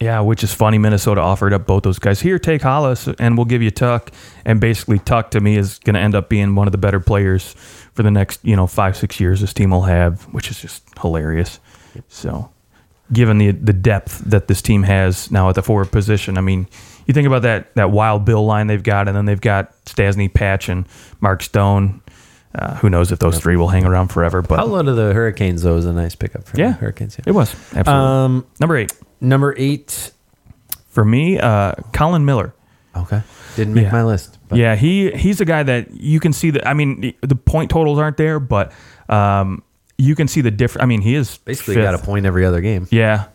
[0.00, 0.78] Yeah, which is funny.
[0.78, 2.20] Minnesota offered up both those guys.
[2.22, 4.08] Here, take Hollis, and we'll give you Tuch.
[4.44, 6.98] And basically, Tuch to me is going to end up being one of the better
[6.98, 7.54] players
[7.92, 9.42] for the next, you know, five six years.
[9.42, 11.60] This team will have, which is just hilarious.
[12.08, 12.50] So,
[13.12, 16.66] given the the depth that this team has now at the forward position, I mean,
[17.06, 20.32] you think about that that wild Bill line they've got, and then they've got Stastny,
[20.32, 20.86] Patch, and
[21.20, 22.00] Mark Stone.
[22.54, 24.42] Uh, who knows if those three will hang around forever?
[24.42, 26.68] But Haula to the Hurricanes, though, is a nice pickup for Yeah.
[26.72, 27.16] the Hurricanes.
[27.18, 27.24] Yeah.
[27.28, 28.92] it was absolutely Um, number eight
[29.22, 30.12] number eight.
[30.90, 31.38] for me.
[31.38, 32.52] Uh, Colin Miller.
[32.94, 33.22] Okay,
[33.56, 33.92] didn't make Yeah.
[33.92, 34.38] my list.
[34.48, 36.68] But yeah, he he's a guy that you can see that.
[36.68, 38.70] I mean, the point totals aren't there, but
[39.08, 39.62] um,
[40.02, 40.82] you can see the difference.
[40.82, 41.84] I mean, he is basically fifth.
[41.84, 42.86] got a point every other game.
[42.90, 43.26] Yeah,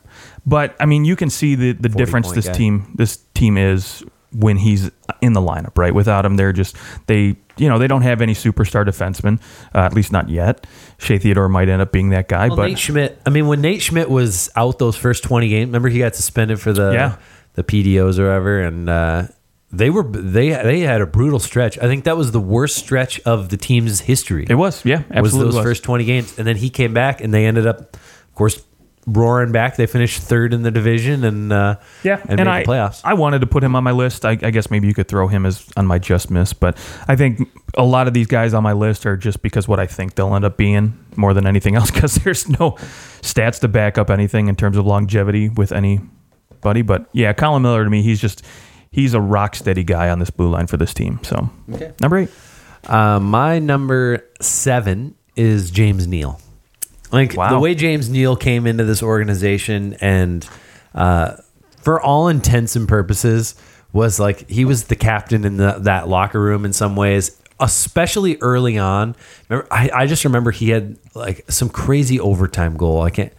[0.46, 2.54] but I mean, you can see the the difference this guy.
[2.54, 4.04] team this team is
[4.34, 4.92] when he's
[5.22, 5.78] in the lineup.
[5.78, 6.76] Right, without him, they're just
[7.08, 9.40] they you know they don't have any superstar defensemen,
[9.74, 10.68] uh, at least not yet.
[10.98, 13.22] Shea Theodore might end up being that guy, Well, but Nate Schmidt.
[13.26, 16.60] I mean, when Nate Schmidt was out those first twenty games, remember he got suspended
[16.60, 17.16] for the Yeah.
[17.54, 19.24] the PDOs or whatever, and uh,
[19.72, 21.78] they were they they had a brutal stretch.
[21.78, 24.46] I think that was the worst stretch of the team's history.
[24.50, 25.64] it was yeah, It was absolutely those was.
[25.64, 28.64] first twenty games, and then he came back, and they ended up, of course,
[29.06, 29.76] roaring back.
[29.76, 33.02] They finished third in the division, and uh, Yeah, and, and, made I the playoffs.
[33.04, 34.24] I wanted to put him on my list.
[34.24, 37.18] I, I guess maybe you could throw him as on my just miss, but I
[37.18, 40.16] think a lot of these guys on my list are just because what I think
[40.16, 41.92] they'll end up being more than anything else.
[41.98, 42.72] Because there's no
[43.22, 46.84] stats to back up anything in terms of longevity with anybody.
[46.84, 48.44] But yeah, Colin Miller to me, he's just
[48.98, 51.20] he's a rock steady guy on this blue line for this team.
[51.22, 51.92] So Okay.
[52.02, 52.30] number eight,
[52.88, 56.40] Uh, my number seven is James Neal.
[57.12, 57.50] Like Wow.
[57.52, 60.48] the way James Neal came into this organization, and
[60.96, 61.34] uh,
[61.82, 63.54] for all intents and purposes,
[63.94, 68.38] was like he was the captain in the, that locker room in some ways, especially
[68.42, 69.16] early on.
[69.50, 73.02] Remember, I, I just remember he had like some crazy overtime goal.
[73.02, 73.34] I can't,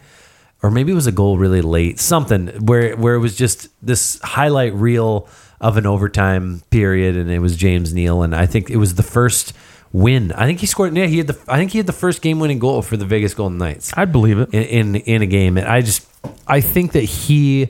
[0.62, 4.18] or maybe it was a goal really late, something where where it was just this
[4.22, 5.28] highlight reel
[5.60, 9.02] of an overtime period, and it was James Neal, and I think it was the
[9.02, 9.52] first
[9.92, 10.32] win.
[10.32, 10.96] I think he scored.
[10.96, 11.38] Yeah, he had the.
[11.48, 14.12] I think he had the first game winning goal for the Vegas Golden Knights I'd
[14.12, 14.54] believe it.
[14.54, 15.56] in, in in a game.
[15.56, 16.06] And I just
[16.46, 17.68] I think that he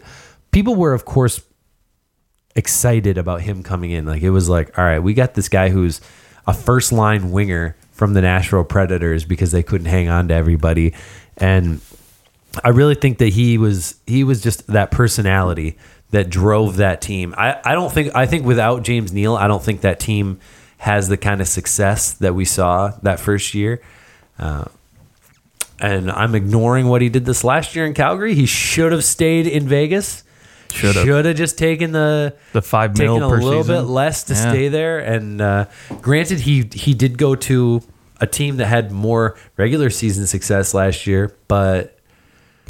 [0.51, 1.41] people were of course
[2.55, 4.05] excited about him coming in.
[4.05, 6.01] Like it was like, all right, we got this guy who's
[6.47, 10.95] a first line winger from the Nashville Predators because they couldn't hang on to everybody.
[11.37, 11.81] And
[12.65, 15.79] I really think that he was he was just that personality
[16.11, 17.35] that drove that team.
[17.37, 20.39] I, I don't think I think without James Neal, I don't think that team
[20.79, 23.81] has the kind of success that we saw that first year.
[24.39, 24.65] Uh,
[25.81, 28.35] and I'm ignoring what he did this last year in Calgary.
[28.35, 30.25] He should have stayed in Vegas.
[30.73, 31.05] Should have.
[31.05, 33.77] Should have just taken the The five taken mil a little season.
[33.77, 34.51] bit less to Yeah.
[34.51, 34.99] stay there.
[34.99, 35.65] And uh,
[36.03, 37.83] granted, he he did go to
[38.21, 41.98] a team that had more regular season success last year, but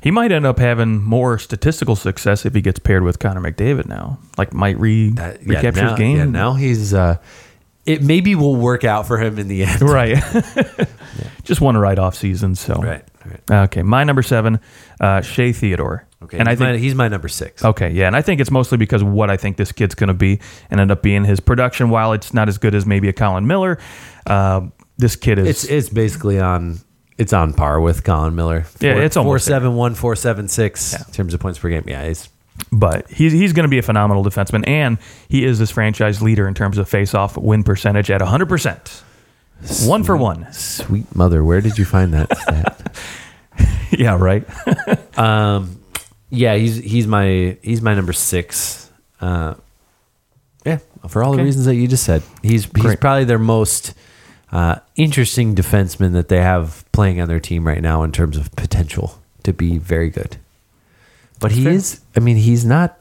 [0.03, 3.86] He might end up having more statistical success if he gets paired with Connor McDavid
[3.86, 4.18] now.
[4.36, 6.16] Like might re that, yeah, recapture now, his game.
[6.16, 7.18] yeah, now he's uh,
[7.88, 9.80] it maybe will work out for him in the end.
[9.82, 10.22] right.
[11.42, 12.55] Just one write off season.
[12.55, 13.62] So right, right.
[13.64, 14.61] Okay, my number seven,
[15.01, 16.07] uh, Shea Theodore.
[16.22, 17.64] Okay, and I he's, my, think he's my number six.
[17.64, 20.09] okay, yeah, and I think it's mostly because of what I think this kid's going
[20.09, 20.40] to be,
[20.70, 21.90] and end up being his production.
[21.90, 23.78] While it's not as good as maybe a Colin Miller,
[24.26, 24.62] uh,
[24.99, 25.49] this kid is.
[25.49, 26.80] It's it's basically on
[27.18, 28.64] it's on par with Colin Miller.
[28.80, 29.56] Yeah, it's four almost there.
[29.56, 31.84] seven one, four seven six in terms of points per game.
[31.86, 32.28] Yeah, he's
[32.72, 34.98] but he's he's going to be a phenomenal defenseman, and
[35.28, 39.02] he is this franchise leader in terms of face-off win percentage at 100 percent,
[39.82, 40.50] one for one.
[40.52, 41.44] sweet mother.
[41.44, 42.96] Where did you find that stat?
[43.90, 44.44] yeah, right.
[45.18, 45.80] Um,
[46.30, 48.88] yeah, he's he's my he's my number six.
[49.20, 49.54] Uh,
[50.64, 53.94] yeah, for all the reasons that you just said, he's he's probably their most
[54.53, 58.55] uh, interesting defenseman that they have playing on their team right now in terms of
[58.57, 60.36] potential to be very good.
[61.40, 62.01] But he is.
[62.16, 62.99] I mean, he's not.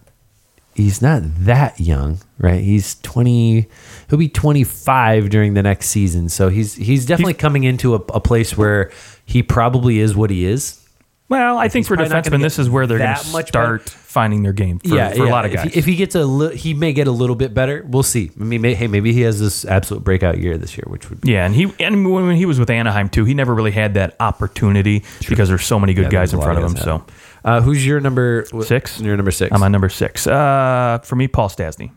[0.75, 2.61] He's not that young, right?
[2.61, 3.67] He's twenty.
[4.09, 7.99] He'll be twenty five during the next season, so he's he's definitely coming into a,
[8.13, 8.91] a place where
[9.25, 10.86] he probably is what he is.
[11.29, 13.21] Well, I think for probably not gonna defensemen, get this is where they're going that
[13.25, 15.73] to much start finding their game for, yeah, for a lot of If guys.
[15.73, 17.83] he, if he gets a, li- he may get a little bit better.
[17.85, 18.31] We'll see.
[18.39, 21.19] I mean, may, hey, maybe he has this absolute breakout year this year, which would
[21.21, 23.95] be yeah, and he and when he was with Anaheim too, he never really had
[23.95, 26.77] that opportunity because there's so many good guys in front of him.
[26.77, 27.05] So
[27.43, 28.99] Uh, who's your number wh- Six?
[29.01, 30.27] Your number 6 I'm on number six.
[30.27, 31.91] Uh, for me, Paul Stastny.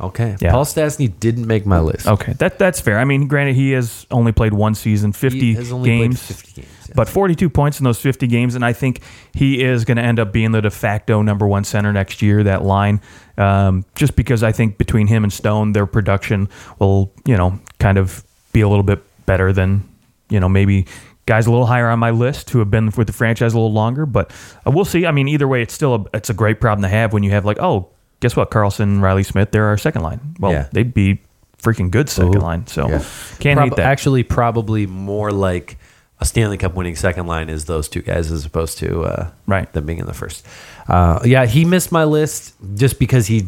[0.00, 0.36] Okay.
[0.40, 0.52] Yeah.
[0.52, 2.06] Paul Stastny didn't make my list.
[2.06, 2.98] Okay, that that's fair.
[2.98, 6.26] I mean, granted, he has only played one season, 50 He has only played games.
[6.26, 6.68] 50 games.
[6.88, 6.94] yeah.
[6.96, 9.00] But 42 points in those 50 games, and I think
[9.32, 12.42] he is going to end up being the de facto number one center next year.
[12.42, 13.00] That line,
[13.38, 16.48] um, just because I think between him and Stone, their production
[16.78, 19.88] will, you know, kind of be a little bit better than,
[20.28, 20.86] you know, maybe
[21.26, 23.72] guys a little higher on my list who have been with the franchise a little
[23.72, 24.04] longer.
[24.04, 24.32] But
[24.66, 25.06] uh, we'll see.
[25.06, 27.30] I mean, either way, it's still a, it's a great problem to have when you
[27.30, 27.90] have like, oh,
[28.20, 30.20] guess what, Karlsson, Riley Smith, they're our second line.
[30.38, 30.68] Well, Yeah.
[30.72, 31.20] they'd be
[31.62, 32.40] freaking good second Ooh.
[32.40, 32.66] line.
[32.66, 33.02] So Yeah.
[33.38, 33.86] can't Prob- hate that.
[33.86, 35.78] Actually, probably more like
[36.20, 39.70] a Stanley Cup winning second line is those two guys as opposed to uh, Right.
[39.72, 40.44] them being in the first.
[40.88, 43.46] Uh, yeah, he missed my list just because he,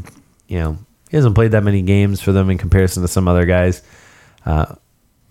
[0.49, 0.79] you know,
[1.11, 3.83] he hasn't played that many games for them in comparison to some other guys.
[4.47, 4.75] Uh,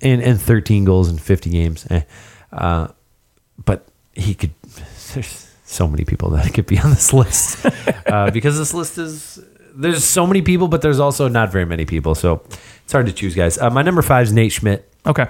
[0.04, 1.86] and, and 13 goals in 50 games.
[1.89, 2.02] Eh.
[2.52, 2.88] Uh,
[3.64, 4.52] but he could,
[5.14, 7.65] there's so many people that could be on this list
[8.05, 9.39] uh, because this list is,
[9.74, 12.13] there's so many people, but there's also not very many people.
[12.13, 12.43] So
[12.84, 13.57] it's hard to choose, guys.
[13.57, 14.91] Uh, my number five is Nate Schmidt.
[15.05, 15.28] okay.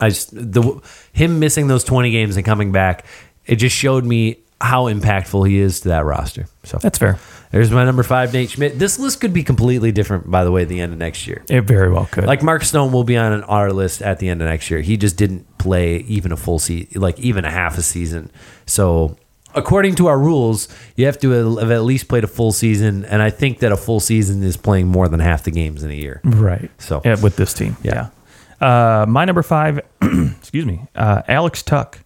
[0.00, 0.80] I just the
[1.12, 3.06] him missing those 20 games and coming back,
[3.46, 6.46] it just showed me how impactful he is to that roster.
[6.64, 7.18] So That's fair.
[7.52, 8.78] there's my number five, Nate Schmidt.
[8.78, 11.42] This list could be completely different, by the way, at the end of next year.
[11.48, 12.24] It very well could.
[12.24, 14.82] Like Mark Stone will be on an our list at the end of next year.
[14.82, 18.30] He just didn't play even a full season, like even a half a season.
[18.66, 19.16] So
[19.54, 23.22] according to our rules, you have to have at least played a full season, and
[23.22, 25.94] I think that a full season is playing more than half the games in a
[25.94, 26.20] year.
[26.24, 26.70] Right.
[26.78, 27.76] So- yeah, with this team.
[27.82, 28.08] Yeah.
[28.60, 29.02] Yeah.
[29.02, 31.98] Uh, my number five, excuse me, uh, Alex Tuch.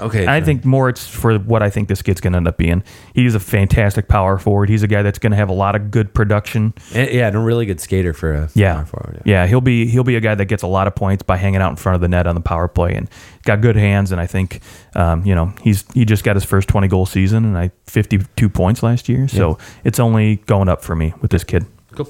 [0.00, 2.56] Okay, I think more it's for what I think this kid's going to end up
[2.56, 2.82] being.
[3.14, 4.68] He's a fantastic power forward.
[4.70, 6.72] He's a guy that's going to have a lot of good production.
[6.94, 8.74] And- yeah, and a really good skater for a Yeah.
[8.76, 9.22] power forward.
[9.26, 11.60] yeah, He'll be he'll be a guy that gets a lot of points by hanging
[11.60, 13.08] out in front of the net on the power play, and
[13.44, 14.12] got good hands.
[14.12, 14.60] And I think,
[14.96, 18.18] um, you know, he's he just got his first twenty goal season, and I fifty
[18.36, 19.28] two points last year.
[19.28, 21.66] So it's only going up for me with this kid.
[21.94, 22.08] Cool.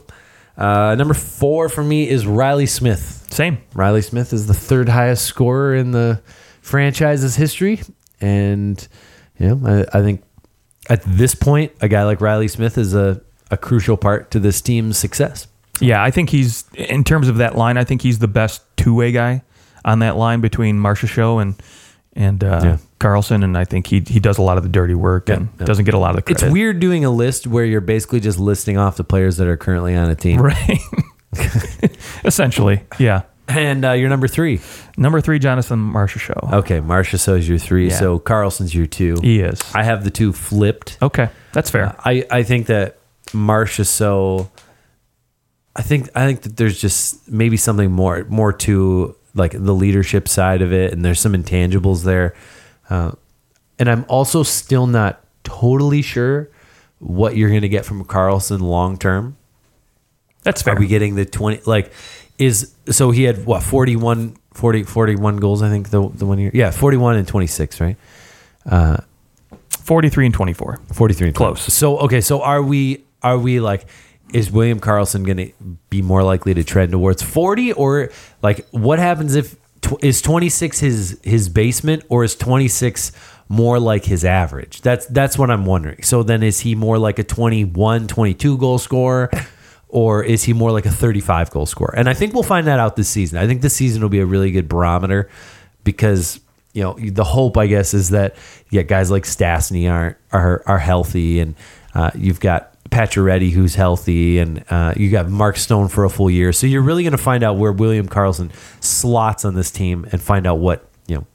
[0.56, 3.26] Uh, number four for me is Riley Smith.
[3.30, 3.58] Same.
[3.74, 6.20] Riley Smith is the third highest scorer in the
[6.62, 7.82] franchise's history,
[8.20, 8.86] and
[9.38, 10.22] you know I, I think
[10.88, 14.60] at this point, a guy like Riley Smith is a, a crucial part to this
[14.60, 15.46] team's success.
[15.80, 17.76] Yeah, I think he's in terms of that line.
[17.76, 19.42] I think he's the best two way guy
[19.84, 21.62] on that line between Marchessault and
[22.14, 22.76] and uh, Yeah.
[23.00, 25.66] Karlsson, and I think he he does a lot of the dirty work and yeah.
[25.66, 26.44] doesn't get a lot of the credit.
[26.44, 29.56] It's weird doing a list where you're basically just listing off the players that are
[29.56, 30.40] currently on a team.
[30.40, 30.78] right?
[32.24, 33.22] Essentially, yeah.
[33.56, 34.60] And uh, your number three.
[34.96, 36.52] Number three, Jonathan Marchessault.
[36.52, 37.88] Okay, Marchessault's your three.
[37.88, 37.98] Yeah.
[37.98, 39.16] So Karlsson's your two.
[39.22, 40.98] He is I have the two flipped.
[41.02, 41.30] okay.
[41.52, 41.94] That's fair.
[42.04, 44.48] I, I think that Marchessault
[45.74, 50.28] I think I think that there's just maybe something more more to like the leadership
[50.28, 52.34] side of it and there's some intangibles there.
[52.90, 53.12] Uh,
[53.78, 56.50] and I'm also still not totally sure
[56.98, 59.36] what you're going to get from Karlsson long term.
[60.42, 60.74] That's fair.
[60.74, 61.92] Are we getting the 20 like
[62.44, 66.50] is so he had what 41 40 41 goals I think the the one year.
[66.54, 67.96] Yeah, 41 and 26, right?
[68.66, 68.98] uh,
[69.70, 70.78] Forty three and twenty four.
[70.92, 71.58] 43 and Close.
[71.64, 71.70] 20.
[71.72, 73.86] So okay, so are we are we like
[74.32, 75.52] is William Karlsson going to
[75.90, 78.10] be more likely to trend towards 40 or
[78.42, 79.56] like what happens if
[80.00, 83.10] is 26 his his basement or is 26
[83.48, 84.80] more like his average?
[84.82, 86.02] That's that's what I'm wondering.
[86.04, 89.30] So then is he more like a 21 22 goal scorer
[89.92, 91.94] or is he more like a 35 goal scorer?
[91.94, 93.38] And I think we'll find that out this season.
[93.38, 95.28] I think this season will be a really good barometer
[95.84, 96.40] because
[96.72, 98.34] you know the hope I guess is that
[98.70, 101.54] yeah guys like Stastny are are are healthy and
[101.94, 106.30] uh, you've got Pacioretty who's healthy and uh, you got Mark Stone for a full
[106.30, 106.54] year.
[106.54, 110.22] So you're really going to find out where William Karlsson slots on this team and
[110.22, 111.26] find out what you know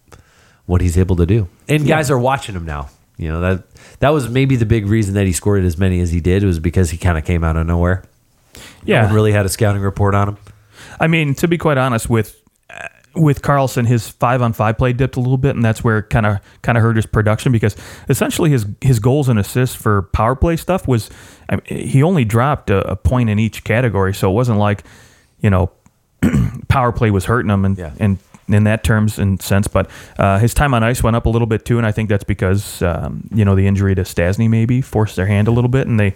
[0.66, 1.48] what he's able to do.
[1.70, 2.90] And guys are watching him now.
[3.18, 3.64] You know that
[4.00, 6.58] that was maybe the big reason that he scored as many as he did was
[6.58, 8.04] because he kind of came out of nowhere
[8.86, 9.02] Yeah.
[9.02, 10.38] no one really had a scouting report on him
[11.00, 12.40] I mean, to be quite honest, with
[12.70, 16.02] uh, with Karlsson, his five on five play dipped a little bit, and that's where
[16.04, 17.76] kind of kind of hurt his production because
[18.10, 21.10] essentially his his goals and assists for power play stuff was
[21.50, 24.84] I mean, he only dropped a, a point in each category, so it wasn't like
[25.40, 25.72] you know
[26.68, 27.92] power play was hurting him and Yeah.
[28.00, 31.30] and in that terms and sense, but uh, his time on ice went up a
[31.30, 34.50] little bit too, and I think that's because um, you know the injury to Stastny
[34.50, 36.16] maybe forced their hand a little bit, and they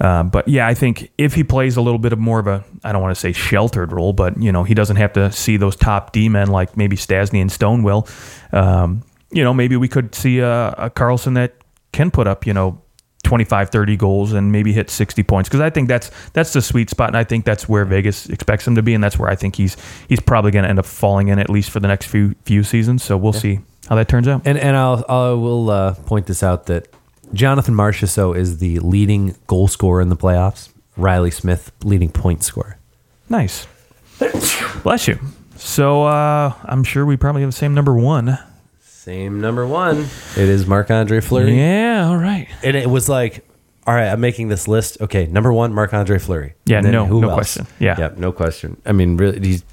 [0.00, 2.64] uh, but yeah, I think if he plays a little bit of more of a,
[2.82, 5.56] I don't want to say sheltered role, but you know, he doesn't have to see
[5.56, 8.08] those top D men like maybe Stastny and Stone will.
[8.52, 11.54] Um, you know, maybe we could see a, a Karlsson that
[11.92, 12.80] can put up, you know,
[13.24, 16.88] 25 30 goals and maybe hit 60 points because I think that's that's the sweet
[16.88, 19.36] spot and I think that's where Vegas expects him to be and that's where I
[19.36, 19.76] think he's
[20.08, 22.62] he's probably going to end up falling in at least for the next few few
[22.64, 24.42] seasons so we'll see how that turns out.
[24.46, 26.88] And and I'll I will uh, point this out that
[27.32, 30.70] Jonathan Marchessault is the leading goal scorer in the playoffs.
[30.96, 32.76] Riley Smith leading point scorer.
[33.28, 33.66] Nice.
[34.82, 35.18] Bless you.
[35.56, 38.38] So uh, I'm sure we probably have the same number one.
[38.80, 40.00] Same number one.
[40.00, 41.56] It is Marc Andre Fleury.
[41.56, 42.48] Yeah, all right.
[42.62, 43.46] And it was like,
[43.86, 45.00] all right, I'm making this list.
[45.00, 46.54] Okay, number one, Marc Andre Fleury.
[46.66, 47.66] Yeah, And then no- no question.
[47.78, 47.96] Yeah.
[47.98, 48.80] yeah, no question.
[48.84, 49.64] I mean, really, he's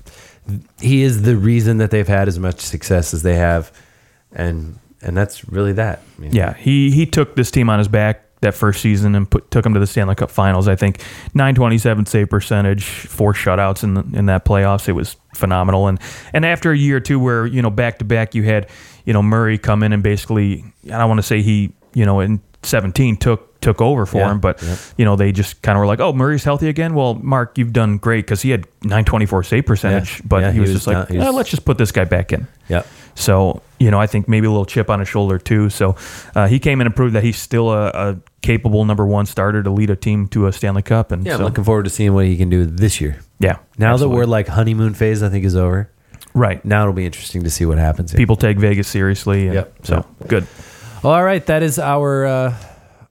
[0.80, 3.70] he is the reason that they've had as much success as they have,
[4.32, 6.02] and and that's really that.
[6.18, 9.30] I mean, Yeah, he he took this team on his back that first season and
[9.30, 10.68] put took him to the Stanley Cup Finals.
[10.68, 11.02] I think
[11.34, 14.88] 927 save percentage, four shutouts in the, in that playoffs.
[14.88, 15.88] It was phenomenal.
[15.88, 16.00] And
[16.34, 18.70] and after a year or two where you know back to back you had
[19.06, 22.20] you know Murray come in and basically I don't want to say he you know
[22.20, 24.76] in 17 took took over for Yeah, him, but yeah.
[24.98, 26.94] you know they just kind of were like, oh Murray's healthy again.
[26.94, 30.26] Well, Marc, you've done great because he had 924 save percentage, Yeah.
[30.28, 32.04] but he, he was, was just like, not- was- "Eh, let's just put this guy
[32.06, 32.48] back in.
[32.70, 32.84] yeah.
[33.16, 35.70] So, you know, I think maybe a little chip on his shoulder too.
[35.70, 35.96] So
[36.36, 39.62] uh, he came in and proved that he's still a, a capable number one starter
[39.64, 41.12] to lead a team to a Stanley Cup.
[41.12, 43.20] And Yeah, I'm looking forward to seeing what he can do this year.
[43.40, 43.58] yeah.
[43.78, 44.16] Now absolutely.
[44.16, 45.90] that we're like honeymoon phase, I think is over.
[46.34, 48.12] right, Now it'll be interesting to see what happens.
[48.12, 48.18] Here.
[48.18, 49.46] people take Vegas seriously.
[49.50, 49.86] Yep.
[49.86, 50.48] So good.
[51.04, 52.56] Well, all right, that is our uh,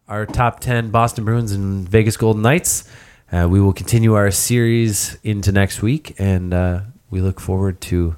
[0.08, 2.88] our top ten Boston Bruins and Vegas Golden Knights.
[3.32, 8.16] Uh, we will continue our series into next week, and uh, we look forward to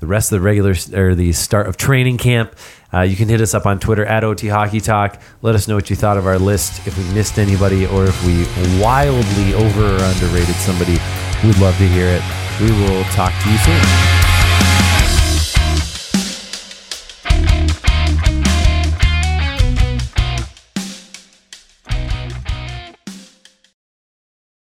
[0.00, 2.54] the rest of the regular or the start of training camp.
[2.92, 5.20] Uh, you can hit us up on Twitter at OT Hockey Talk.
[5.42, 6.86] Let us know what you thought of our list.
[6.86, 8.44] If we missed anybody, or if we
[8.80, 10.98] wildly over or underrated somebody,
[11.44, 12.22] we'd love to hear it.
[12.60, 14.19] We will talk to you soon.